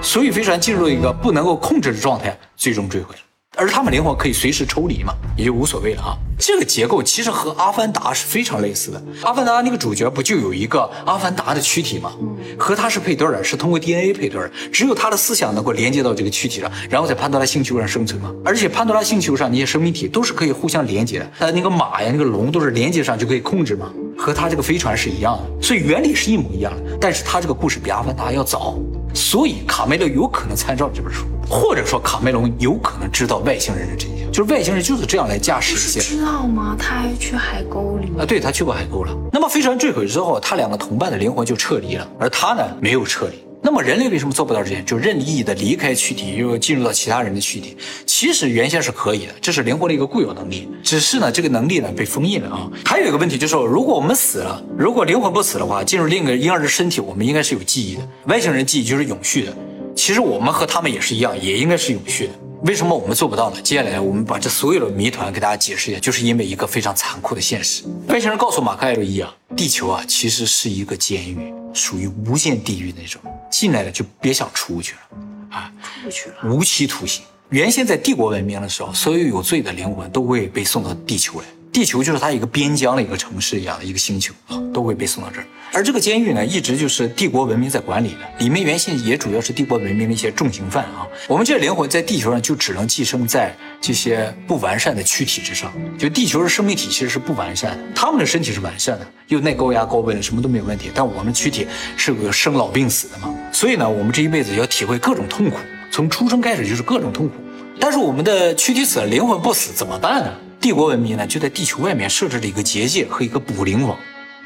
[0.00, 3.20] 所以飞船进入了一个不能够控制的状态，最终坠毁了。
[3.56, 6.14] 而他们灵魂可以随时抽离嘛，也就无所谓了啊。
[6.38, 9.00] 这个结构其实和《阿凡达》是非常类似的。
[9.26, 12.12] 《阿凡达》那个主角不就有一个阿凡达的躯体吗？
[12.58, 18.30] 和他是配对的，是通过 DNA 配对儿，只有他的思想能够连接到这个躯体上，然后在潘多拉星球上生存嘛。
[18.44, 26.98] 而且潘多拉星球上那些生命体都是可以互相连接的，它那个马呀、那个龙都是连接上就可以控制嘛，和他这个飞船是一样的，所以原理是一模一样的。
[27.00, 28.78] 但是他这个故事比《阿凡达》要早。
[29.16, 36.00] 所以卡梅隆有可能参照这本书，或者说卡梅隆有可能知道外星人的真相，就是外星人就是这样来驾驶一些。
[36.00, 36.76] 知道吗？
[36.78, 39.16] 他还去海沟里啊，对他去过海沟了。
[39.32, 43.42] 那么飞船坠毁之后，他两个同伴的灵魂就撤离了，而他呢没有撤离。
[43.66, 44.86] 那么人类为什么做不到这点？
[44.86, 47.76] 就任意的离开躯体，又进入到其他人的躯体？
[48.06, 50.68] 其实原先是可以的，这是灵魂的一个固有能力。
[50.84, 52.70] 只是呢，这个能力呢被封印了啊。
[52.84, 58.08] 还有一个问题就是，如果我们死了，如果灵魂不死的话，进入另一个婴儿的身体，我们应该是有记忆的。
[58.28, 59.52] 外星人记忆就是永续的。
[59.96, 62.34] 其实我们和他们也是一样，也应该是永续的。
[62.62, 63.56] 为什么我们做不到呢？
[63.64, 67.82] 接下来我们把这所有的谜团给大家解释一下，就是因为一个非常残酷的现实。
[68.06, 76.36] 外星人告诉马克艾洛伊啊，地球啊其实是一个监狱，属于无间地狱那种，进来了就别想出去了，啊，出不去了。
[76.44, 77.24] 无期徒刑。
[77.50, 85.46] 原先在帝国文明的时候，所有有罪的灵魂都会被送到地球来，地球就是它一个边疆的一个城市一样的一个星球啊，都会被送到这儿。
[85.72, 91.06] 而这个监狱呢，一直就是帝国文明在管理的，里面原先也主要是帝国文明的一些重刑犯啊。
[91.28, 93.54] 我们这些灵魂在地球上就只能寄生在
[93.86, 100.90] 这些不完善的躯体之上，就地球的生命体其实是不完善的，他们的身体是完善的，又耐高压高温，什么都没有问题。
[100.92, 105.58] 但我们躯体是个生老病死的嘛，所以呢，我们这一辈子要体会各种痛苦，
[105.92, 107.34] 从出生开始就是各种痛苦。
[107.78, 110.32] 但是我们的躯体死了，灵魂不死怎么办呢？
[110.60, 113.96] 帝国文明呢，就在地球外面设置了一个结界和一个捕灵网。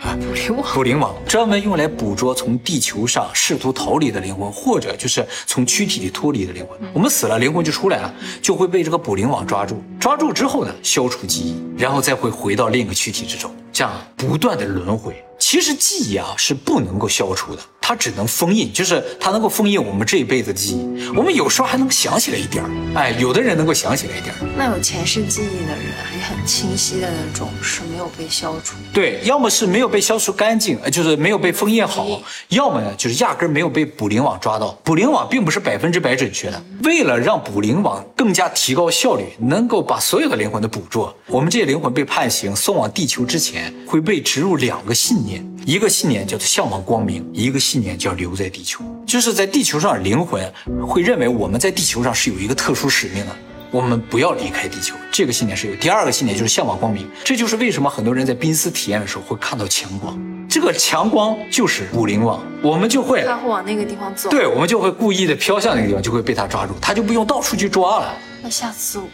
[0.01, 6.79] 捕灵网捕灵网专门用来捕捉从地球上试图逃离的灵魂，或者就是从躯体里脱离的灵魂。
[6.95, 9.83] 我们死了，灵魂就出来了，就会被这个捕灵网抓住。
[10.01, 15.23] 抓住之后呢，消除记忆，然后再会回到另一个躯体之中，这样不断的轮回。
[15.39, 17.61] 其实记忆啊是不能够消除的，
[17.91, 21.09] 它它只能封印，就是它能够封印我们这一辈子的记忆。
[21.09, 24.39] 我们有时候还能想起来一点儿，哎，有的人能够想起来一点儿。
[24.57, 28.77] 那有前世记忆的人，还很清晰的那种是没有被消除。
[28.93, 34.69] 对，要么是没有被消除干净，呃就是没有被封印好；要么呢，就是压根儿没有被捕灵网抓到。
[34.85, 48.85] 捕灵网并不是百分之百准确的，为了让捕灵网更加提高效率，能够把所有的灵魂都捕捉，我们这些灵魂被判刑送往地球之前，会被植入两个信念，一个信念叫做向往光明，一个信念叫留在地球。
[49.07, 50.53] 就是在地球上灵魂
[50.87, 53.33] 会认为我们在地球上是有一个特殊使命的。
[53.73, 55.77] 我们不要离开地球，这个信念是有。
[55.77, 64.29] 第二个信念就是向往光明，这就是为什么很多人在濒死体验的时候会看到强光，这个强光就是五灵网，我们就会他会往那个地方走。
[64.29, 68.13] 对，我们就会故意的飘向那个地方，就会被他抓住，他就不用到处去抓了。
[68.43, 69.05] 那下次我，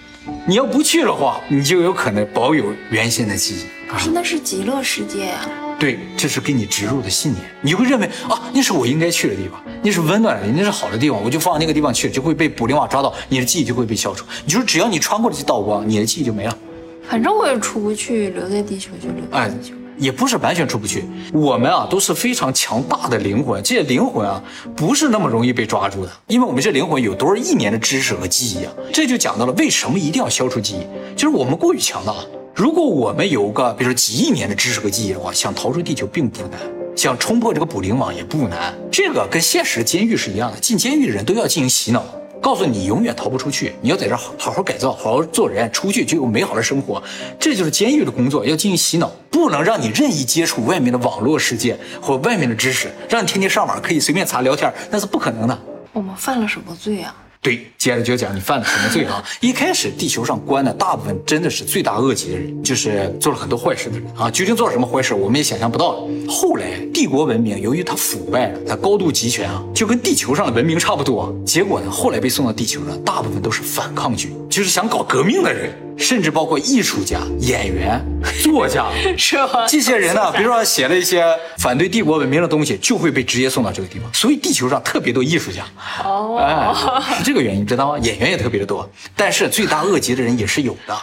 [0.47, 3.61] 你要不去的话，你就有可能保有原先的记忆。
[3.89, 14.25] 可是那是极乐世界呀、对，这是给你植入的信念，你会认为啊，那是我应该去的地方，那是温暖的，那是好的地方，我就放那个地方去，就会被捕灵网抓到，你的记忆就会被消除。
[14.45, 16.59] 你就是只要你穿过了这道光，你的记忆就没了。
[17.09, 21.05] 反正我也出不去，留在地球就留在哎地球。，也不是完全出不去。
[21.33, 24.43] 我们啊都是非常强大的灵魂，这些灵魂啊
[24.75, 28.73] 不是那么容易被抓住的，因为我们这灵魂有多少亿年的知识和记忆啊。
[28.93, 32.15] 这就讲到了为什么一定要消除记忆，就是我们过于强大。
[32.55, 36.61] 如果我们有个比如说几亿年的知识和记忆的话，想逃出地球并不难。
[36.97, 42.03] 想冲破这个捕灵网也不难，这个跟现实监狱是一样的，进监狱的人都要进行洗脑，
[42.41, 47.03] 告诉你永远逃不出去，你要在这好好改造，好好做人，出去就有美好的生活。
[47.39, 55.59] 这就是监狱的工作，要进行洗脑，不能让你任意接触外面的网络世界或外面的知识，让你天天上网可以随便查聊天，那是不可能的。
[55.93, 57.15] 我们犯了什么罪啊？
[57.47, 59.23] 对，接着就讲你犯了什么罪啊？
[59.39, 64.29] 一开始地球上关的大部分真的是罪大恶极的人，就是做了很多坏事的人啊。
[64.29, 66.09] 究竟做了什么坏事，我们也想象不到。
[66.29, 71.33] 后来帝国文明由于它腐败了，它高度集权啊，就跟地球上的文明差不多。
[71.47, 78.01] 结果呢，后来被送到地球的大部分都是反抗军，就是想搞革命的人，甚至包括艺术家、演员、
[78.43, 81.25] 作家， 是吧这些人呢， 比如说写了一些
[81.59, 84.13] 反对帝国文明的东西，就会被直接送到这个地方。
[84.13, 85.65] 所以地球上特别多艺术家，
[86.05, 87.99] 哦哎，是这个原因，知道吗？
[87.99, 90.97] 演员也特别的多，但是罪大恶极的人也是有的。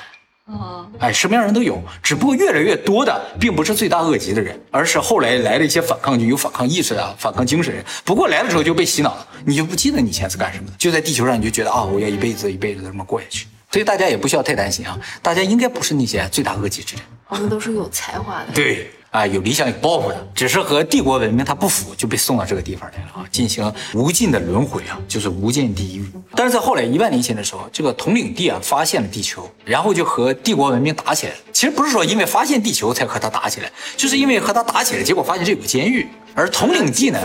[0.46, 7.84] 哦，哎，什么样人都有，只不过越来越多的并不是罪大恶极的人，而是后来来了一些反抗军，有反抗意识啊、反抗精神人。
[8.04, 13.48] 不过来的时候就被洗脑了，你就不记得你以前是干什么的，就在地球上你就觉得啊，我要一辈子一辈子的这么过下去。
[13.74, 17.04] 所以大家也不需要太担心啊，大家应该不是那些罪大恶极之人。
[17.28, 18.54] 我们都是有才华的。
[18.54, 26.06] 对，啊，有理想有抱负的，只是和帝国文明它不符，就被送到这个地方来了啊，进行无尽的轮回啊，就是无间地狱。
[26.36, 31.40] 但是在后来一万年前的时候，这个统领地啊发现了地球，然后就和帝国文明打起来了。
[31.52, 37.20] 其实不是说因为发现地球才和他打起来，就是因为和他打起来，结果发现这有个监狱，而统领地呢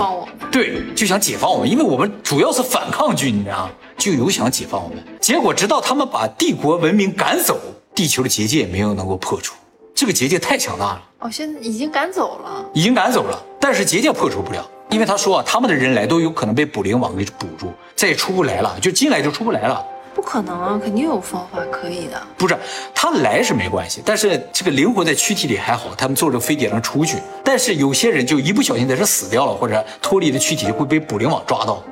[0.50, 3.70] 对，就想解放我们，因为我们主要是反抗军，你知道吗？
[3.98, 5.04] 就有想解放我们。
[5.20, 7.58] 结果直到他们把帝国文明赶走，
[7.94, 9.54] 地球的结界也没有能够破除。
[9.94, 12.64] 这个结界太强大了，哦，现在已经赶走了。
[12.72, 19.84] 已经赶走了，但是结界破除不了，因为他说啊，他们的人来都有可能被捕灵网给捕住，再也出不来了，就进来就出不来了。
[20.14, 22.22] 不可能啊，肯定有方法可以的。
[22.36, 22.56] 不是，
[22.94, 27.18] 他来是没关系，但是这个灵魂在躯体里还好，他们坐着飞碟能出去。
[27.42, 31.82] 但是有些人就一不小心在这死掉了，或者脱离了躯体，就会被捕灵网抓到。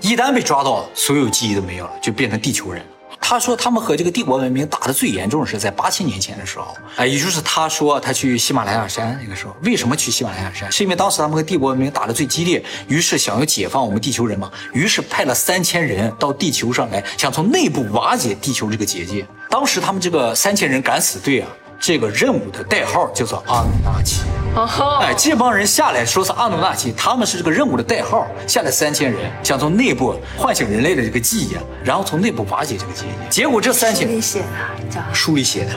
[0.00, 2.82] 一旦被抓到，所有记忆都没有了，就变成地球人。
[3.20, 10.70] 他说他们和这个帝国文明打的最严重是在八千年前的时候，哎，也就是他说他去喜马拉雅山那个时候，为什么去喜马拉雅山？
[10.70, 19.26] 是因为当时他们和帝国文明打得最激烈，于是想要解放我们地球人嘛，于是派了三千人到地球上来，想从内部瓦解地球这个结界。
[19.50, 21.48] 当时他们这个三千人敢死队啊，
[21.80, 24.22] 这个任务的代号叫做阿努纳奇。
[24.54, 33.30] 哦，哎，这帮人下来说是阿努纳奇，他们是这个任务的代号，下来三千人，想从内部唤醒人类的这个记忆，啊然后从内部瓦解这个记忆。
[33.30, 34.46] 结果这三千书里写的
[34.90, 35.72] 叫书里写的，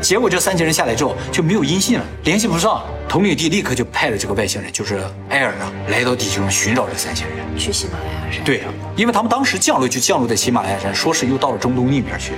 [0.00, 2.82] 结果这三千人下来之后就没有音信了，联系不上。
[3.08, 7.38] 统领地立刻就派了这个外星人，就是埃尔啊，来到地球上寻找这三千人。
[7.58, 8.44] 去喜马拉雅山。
[8.44, 12.34] 对啊，因为他们当时降落就降落在喜马拉雅山，说是又到了中东那边去。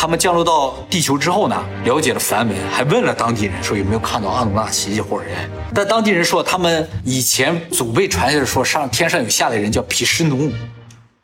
[0.00, 5.36] 他们降落到地球之后呢，了解了梵文，还问了当地人说有没有看到阿努纳奇这伙人。
[5.74, 10.50] 但当地人说他们以前祖辈传下来说上天上有下来人叫毗湿奴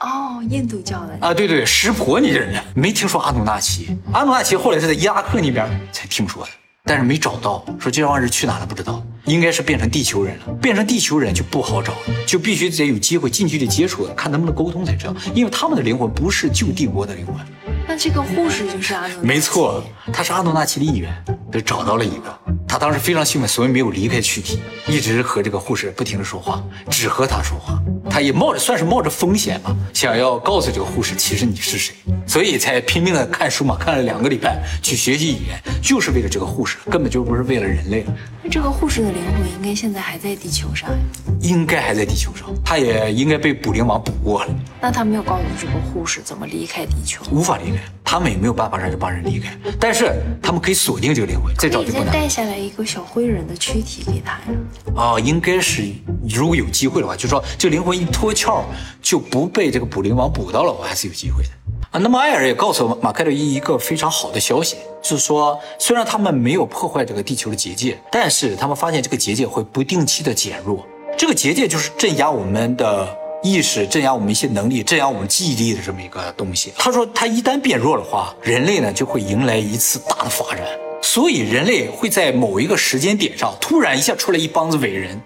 [0.00, 1.16] 哦，印度教的。
[1.26, 3.96] 啊，对对，湿婆你这人没听说阿努纳奇。
[4.12, 6.50] 阿努纳奇后来是在伊拉克那边才听说的，
[6.84, 10.52] 但是没找到，说这帮人去哪了不知道，应该是变成地球人了。
[10.60, 17.34] 变成地球人就不好找了，就必须得有机会近距离接触，看能不能沟通才知道，因为他们的灵魂不是旧帝国的灵魂。
[17.88, 19.22] 那这个护士就是阿诺。
[19.22, 19.82] 没错，
[20.12, 21.12] 他是阿诺纳奇的一员，
[21.52, 27.80] 就找到了一个，他他当时非常兴奋，所以没有离开躯体，一直和这个护士不停的说话，只和他说话。
[28.10, 31.94] 他也冒着算是冒着风险吧，想要告诉这个护士，其实你是谁，
[32.26, 38.04] 所以才拼命的看书嘛，看了两个礼拜去学习语言，就是为了这个护士，根本就不是为了人类。
[38.42, 40.96] 那这个护士的灵魂应该现在还在地球上呀？
[41.40, 44.54] 应该还在地球上，他也应该被捕灵王捕过了。
[44.82, 47.22] 那他没有告诉这个护士怎么离开地球？
[47.30, 50.12] 无法离开，他们也没有办法让这帮人离开，但是
[50.42, 52.12] 他们可以锁定这个灵魂，再找就不难。
[52.12, 54.58] 带下来一个小灰人的躯体给他呀？
[54.94, 55.82] 哦，应该是，
[56.28, 58.64] 如果有机会的话，就说这灵魂一脱壳
[59.02, 61.50] 就不被这个捕灵王捕到了，我还是有机会的
[61.90, 61.98] 啊。
[61.98, 70.86] 那么艾尔也告诉马凯洛伊一个非常好的消息，就是说虽然他们没有破坏这个地球的结界，但是他们发现这个结界会不定期的减弱。
[71.18, 73.08] 这个结界就是镇压我们的
[73.46, 76.72] 意识、镇压我们一些能力、镇压我们记忆力的这么一个东西。
[76.76, 80.66] 他说，它一旦变弱的话，人类呢就会迎来一次大的发展，
[81.00, 85.20] 所以人类会在某一个时间点上突然一下出来一帮子伟人。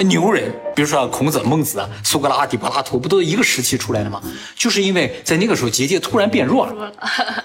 [0.00, 4.22] 牛人，比如说孔子、孟子啊、苏格拉底、柏拉图，不都一个时期出来的吗？
[4.54, 6.92] 就是因为在那个时候结界突然变弱了，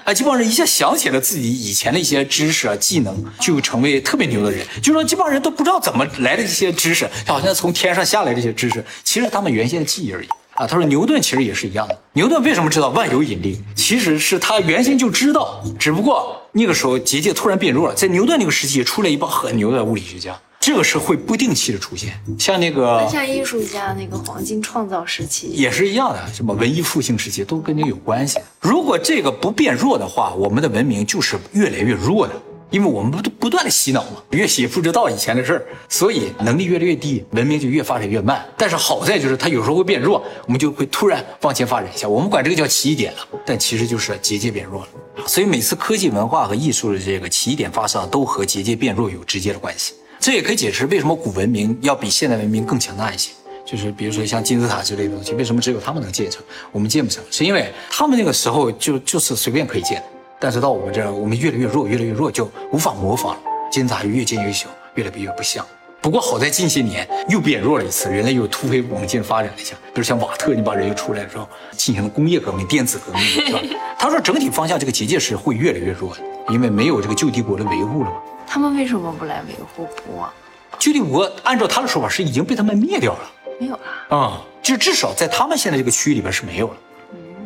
[0.04, 4.66] 啊，这帮人一下想起了自己以前的一些知识啊、技能，就成为特别牛的人。
[4.82, 10.68] 就说这帮人都不知道怎么来的这些知识，好像从天上下来这些知识，其实他们原先的记忆而已啊。
[10.68, 13.62] 他说牛顿其实也是一样的，牛顿为什么知道万有引力？
[13.76, 20.40] 其实是他原先就知道，只不过那个时候结界突然变弱了，在牛顿那个时期出来一帮很牛的物理学家。
[20.60, 28.40] 这个是会不定期的出现，像那个像艺术家那个黄金创造时期也是一样的，什么文艺复兴时期都跟这个有关系。
[28.60, 32.34] 如果这个不变弱的话，我们的文明就是越来越弱的，
[32.72, 38.46] 因为我们不不断的洗脑嘛，越洗不知道以前的事儿，所以能力越来越低，文明就越发展越慢。
[38.58, 44.90] 但是好在就是它有时候会变弱，我们就会突然往前发展一下，我们管这个叫起点了，但其实就是结界变弱了。
[45.26, 49.94] 所以每次科技文化和艺术的这个起点发生，都和结界变弱有直接的关系。
[50.20, 53.32] 这也可以解释为什么古文明要比现代文明更强大一些，
[53.66, 57.24] 就是比如说像金字塔之类的东西，为什么只有他们能建成，我们建不成？
[57.32, 60.04] 是因为他们那个时候就就是随便可以建，
[60.38, 63.42] 但是到我们这儿，我们越来越弱，越来越弱，就无法模仿了。
[63.72, 65.66] 金字塔越建越小，越来越不像。
[66.02, 69.76] 不过好在近些年又变弱了一次，人类又突飞猛进发展了一下。
[69.94, 71.48] 比如像瓦特，你把人又出来的时候，
[71.78, 73.60] 进行了工业革命、电子革命，是吧？
[73.98, 76.22] 他说整体方向这个结界是会越来越弱的，
[76.54, 78.16] 因为没有这个旧帝国的维护了嘛。
[78.52, 80.34] 他们为什么不来维护国啊？
[80.80, 83.20] 旧帝国按照他的说法是已经被他们灭掉了，
[83.60, 86.74] 没有了啊，就至少在他们现在这个区域里边是没有了。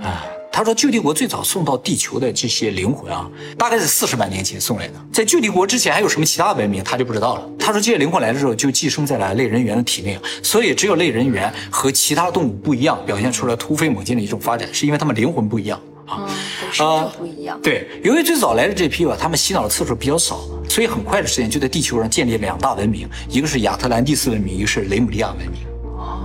[0.07, 4.93] 啊，他说旧帝国最早送到地球的这些灵魂啊，大概是四十万年前送来的。
[5.11, 7.49] 在旧帝国之前还有什么其他文明，他就不知道了。
[7.59, 15.77] 他说这些灵魂来的时候就寄生在了类人猿的体内，所以只有类人猿和其他动物不一样，表现出了突飞猛进的一种发展，是因为他们灵魂不一样。
[16.13, 17.59] 啊，啊，不一样。
[17.61, 25.72] 对，由于最早来的这批吧，他们洗脑的次数比较少，所以很快的时间就在地球上建立两大文明，一个是亚特兰蒂斯文明，一个是雷姆利亚文明。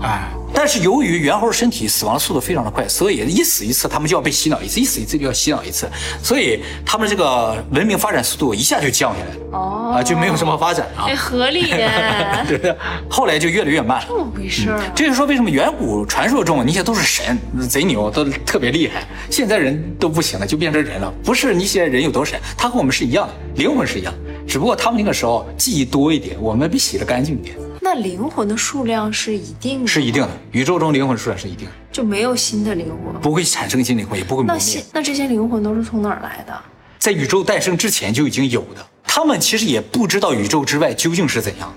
[0.00, 5.88] 哎，但是由于猿猴身体死亡速度非常的快，所以一死一次，他们就要被洗脑一次，一死一次就要洗脑一次，
[6.22, 9.58] 所以他们这个文明发展速度一下就降下来了。
[9.58, 11.06] 哦，啊，就没有什么发展啊。
[11.08, 11.90] 哎，合理耶。
[12.46, 12.76] 对，
[13.10, 14.04] 后来就越来越慢。
[14.06, 14.80] 这么回事儿。
[14.94, 17.36] 这就是说，为什么远古传说中那些都是神，
[17.68, 21.12] 贼牛，都特别厉害，现在人都不行了，就变成人了。
[21.24, 24.14] 不是那些人有多神，他和我们是一样的，灵魂是一样，
[24.46, 27.56] 只不过他们那个时候记忆多一点，我们比洗的干净一点。
[27.80, 30.30] 那灵魂的数量是一定的，是一定的。
[30.52, 34.84] 宇宙中灵魂数量是一定的，就没有新的灵魂，不会产生新灵魂，也不会磨灭。
[34.92, 36.58] 那这些灵魂都是从哪儿来的？
[36.98, 38.86] 在宇宙诞生之前就已经有的。
[39.04, 41.72] 他们其实也不知道宇宙之外究竟是怎样，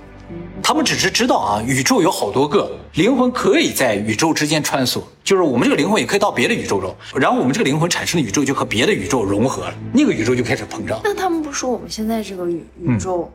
[0.61, 10.99] 他们只是知道啊，宇宙有好多个灵魂可以在宇宙之间穿梭，就是我们这个灵魂也可以到别的宇宙中，然后我们这个灵魂产生的宇宙就和别的宇宙融合了，那个宇宙就开始膨胀。
[11.03, 13.31] 那他们不说我们现在这个宇宇宙？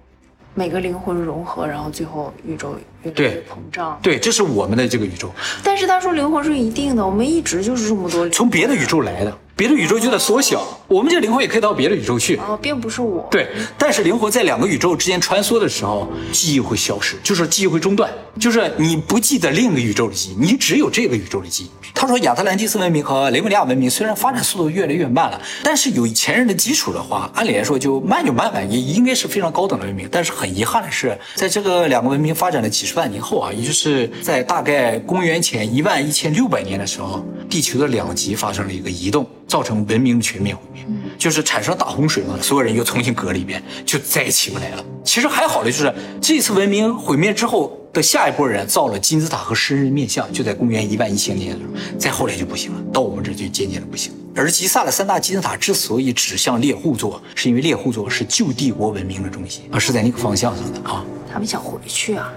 [0.58, 3.98] 每个灵魂融合，然后最后宇宙越来越膨胀。
[4.02, 5.30] 对，这是我们的这个宇宙。
[5.62, 8.26] 但是他说灵魂是一定的，我们一直就是这么多。
[8.30, 9.38] 从别的宇宙来的。
[9.56, 13.26] 别的宇宙就在缩小，我们这个灵魂也可以到别的宇宙去啊，并不是我。
[13.30, 13.48] 对，
[13.78, 21.70] 但是灵魂在两个宇宙之间穿梭的时候，记忆会消失，就是记忆会中断，就是你不记得另一个宇宙的记忆，你只有这个宇宙的记忆。
[21.94, 30.06] 他说亚特兰蒂斯文明和雷姆利亚文明虽然发展速度越来越慢了，但是有前人的基础的话，按理来说就慢就慢慢，也应该是非常高等的文明。
[30.12, 39.26] 但是很遗憾的是，在这个两个文明发展了几十万年后啊，也就是在大概公元前一万一千六百年的时候，地球的两极发生了一个移动。
[39.46, 40.84] 造成文明的全面毁灭，
[41.18, 44.84] 就是产生大洪水嘛，所有人又重新隔了一遍，就再也起不来了。
[45.04, 54.12] 其实还好的就是这次文明毁灭之后，的下一波人造了金字塔和狮人面像，就在公元一万一千年的时候，再后来就不行了，到我们这就渐渐的不行。
[54.34, 61.04] 而吉萨的三大金字塔之所以指向猎户座，是因为猎户座是旧帝国文明的中心啊，是在那个方向上的啊。
[61.32, 62.30] 他们想回去啊，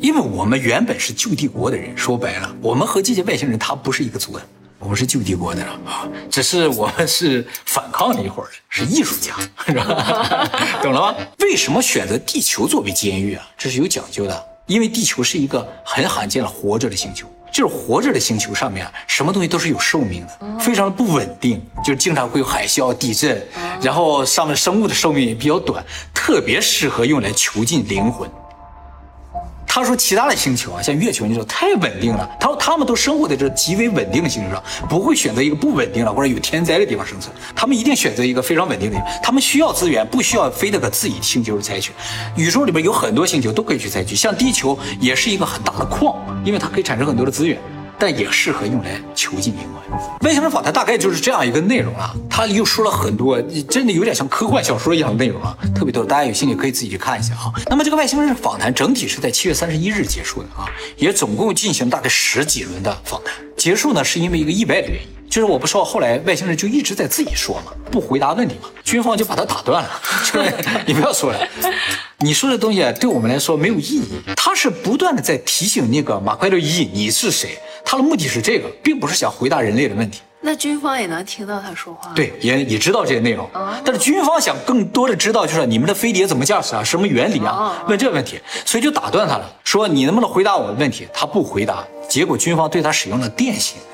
[0.00, 4.46] 因为我们原本是旧帝国的人，说白了，我们和这些外星人他不是一个族的。
[4.84, 9.34] 我们是旧帝国的啊，只是我们是反抗一会儿的，是艺术家，
[9.66, 10.46] 是吧？
[10.82, 11.14] 懂了吗？
[11.38, 13.48] 为什么选择地球作为监狱啊？
[13.56, 23.42] 这是有讲究的，因为地球是一个很罕见的活着的星球，就是活着的星球上面什么东西都是有寿命的，非常的不稳定，就经常会有海啸、地震，
[23.80, 25.82] 然后上面生物的寿命也比较短，
[26.12, 28.30] 特别适合用来囚禁灵魂。
[29.74, 32.30] 他说：“其他的星球啊，像月球，你说太稳定了。
[32.38, 37.34] 他说他们都生活在这极为稳定的星球上，不会选择一个不稳定了或者有天灾的地方生存。
[37.56, 39.02] 他们一定选择一个非常稳定的。
[39.20, 41.90] 他们需要资源，不需要非得把自己星球采取。
[42.36, 46.14] 宇宙里边有很多星球都可以去采取，像地球也是一个很大的矿，
[46.44, 47.58] 因为它可以产生很多的资源。”
[48.04, 49.98] 但也适合用来囚禁灵魂。
[50.20, 56.04] 外星人访谈大概就是这样一个内容啊，他又说了很多，真的有点像科幻小说一样的内容啊，特别多。
[56.04, 57.50] 大家有兴趣可以自己去看一下啊。
[57.70, 63.34] 那么这个外星人访谈整体是在七月三十一日结束的啊，也总共进行大概十几轮的访谈。
[63.56, 69.90] 结束呢是因为一个意外的原因，就是我不说后来外星人就一直在自己说嘛，不回答问题嘛，军方就把他打断了，
[70.32, 70.54] 就是
[70.86, 71.48] 你不要说了，
[72.18, 74.04] 你说的东西对我们来说没有意义。
[74.36, 77.58] 他是不断的在提醒那个马奎洛伊你是谁。
[77.84, 80.20] 他的目的是这个，并不是想回答人类的问题。
[80.40, 83.50] 那军方也能听到他说话，对，也也知道这些内容。
[83.84, 87.84] 但是军方想更多的知道，就是你们的飞碟怎么驾驶啊，什么原理啊？
[87.88, 91.08] 问这个问题，所以就打断他了，说你能不能回答我的问题？
[91.12, 93.93] 他不回答，结果军方对他使用了电刑，哦，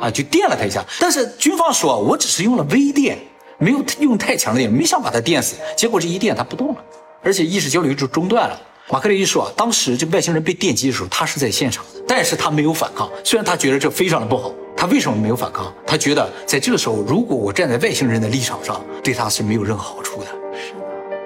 [0.00, 0.84] 啊，就电了他一下。
[1.00, 3.18] 但是军方说，我只是用了微电，
[3.58, 5.56] 没有用太强的电，没想把他电死。
[5.76, 6.84] 结果这一电他不动了，
[7.22, 8.60] 而且意识交流就中断了。
[8.88, 13.10] 马克雷伊说，当时这个外星人被电击的时候，他是在现场的，但是他没有反抗。
[13.24, 15.74] 虽然他觉得这非常的不好，他为什么没有反抗？
[15.84, 20.26] 他觉得在这个时候，如果我站在外星人的立场上，对他是没有任何好处的。
[20.52, 20.78] 是的，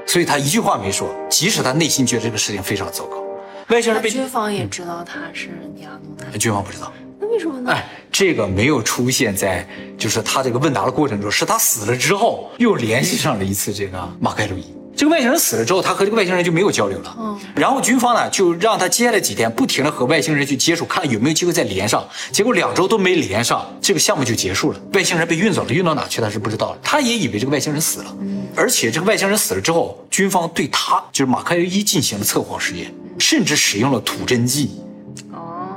[0.07, 3.23] 所以他一句话没说，即使他内心觉得这个事情非常糟糕。
[3.68, 6.91] 外星人被军方也知道他是尼亚诺的，军方不知道。
[7.31, 7.70] 那为什么呢？
[7.70, 9.64] 哎，这个没有出现在
[9.97, 14.64] 就是他这个问答的过程中，是他死了之后又联系上了一次这个马盖鲁伊。
[14.97, 17.16] 这个外星人死了之后，他和这个外星人就没有交流了。
[17.18, 22.05] 嗯，然后军方呢就让他接下来几天不停的和外星人去接触，看有没有机会再连上。
[22.33, 24.81] 结果两周都没连上，这个项目就结束了。
[24.93, 26.78] 外星人被运走了，运到哪去他是不知道的。
[26.83, 28.16] 他也以为这个外星人死了。
[28.20, 34.72] 嗯，而且这个外星人死了之后，军方对他就是马克伊进行了测谎实验，甚至使用了吐真剂。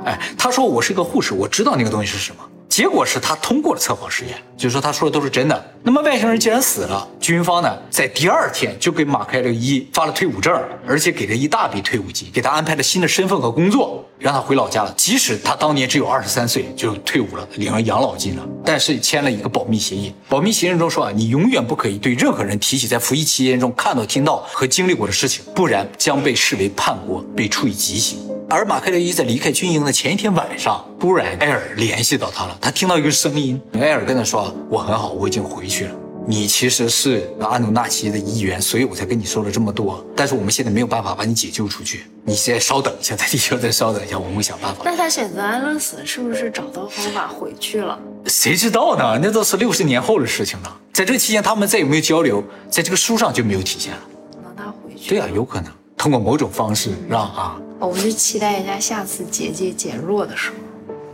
[0.04, 2.42] 哎，他说我是一个护士，我知道那个东西是什么。
[2.66, 5.64] 结果是他通过了测谎实验，就是说他说的都是真的。
[5.84, 10.52] 那么外星人既然死了，军方呢在第二天就给马凯勒伊发了退伍证，
[10.84, 14.92] 而且给他一大笔退伍金，给他安排了新的身份和工作，让他回老家了。
[14.96, 20.12] 即使他当年只有二十三岁就退伍了，领了养老金了，但是签了一个保密协议。
[20.28, 28.18] 保密协议中说啊，你永远不可以对任何人提起在服役期间中看到、听到和经历过的事情，不然将被视为叛国，被处以极刑。
[28.48, 32.56] 而马克雷伊在离开军营的前一天晚上，突然艾尔联系到他了。
[32.60, 35.92] 他听到一个声音，艾尔跟他说：“我很好，我已经回去了。
[36.26, 40.04] 你其实是阿努纳奇的一员，所以我才跟你说了这么多。
[40.14, 47.98] 但是我们现在没有办法把你解救出去，你先稍等一下，在地球再稍等一下，我们会想办法。”那他选择安乐死，是不是找到方法回去了？
[48.26, 49.18] 谁知道呢？
[49.22, 50.80] 那都是六十年后的事情了。
[50.92, 54.00] 在这期间，他们再有没有交流，在这个书上就没有体现了。
[54.42, 55.08] 能他回去？
[55.08, 55.70] 对啊，有可能
[56.04, 57.56] 通过某种方式让啊。
[57.78, 60.52] 我们就期待一下下次结界减弱的时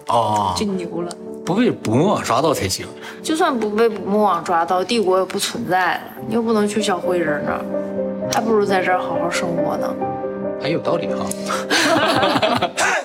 [0.09, 1.13] 候，哦，就牛了，
[1.47, 2.85] 不被捕梦网抓到才行。
[3.23, 7.65] 就算不被捕梦网抓到，帝国也不存在了，你又不能去小灰人那儿，
[8.35, 9.95] 还不如在这儿好好生活呢。
[10.61, 11.25] 很有道理哈。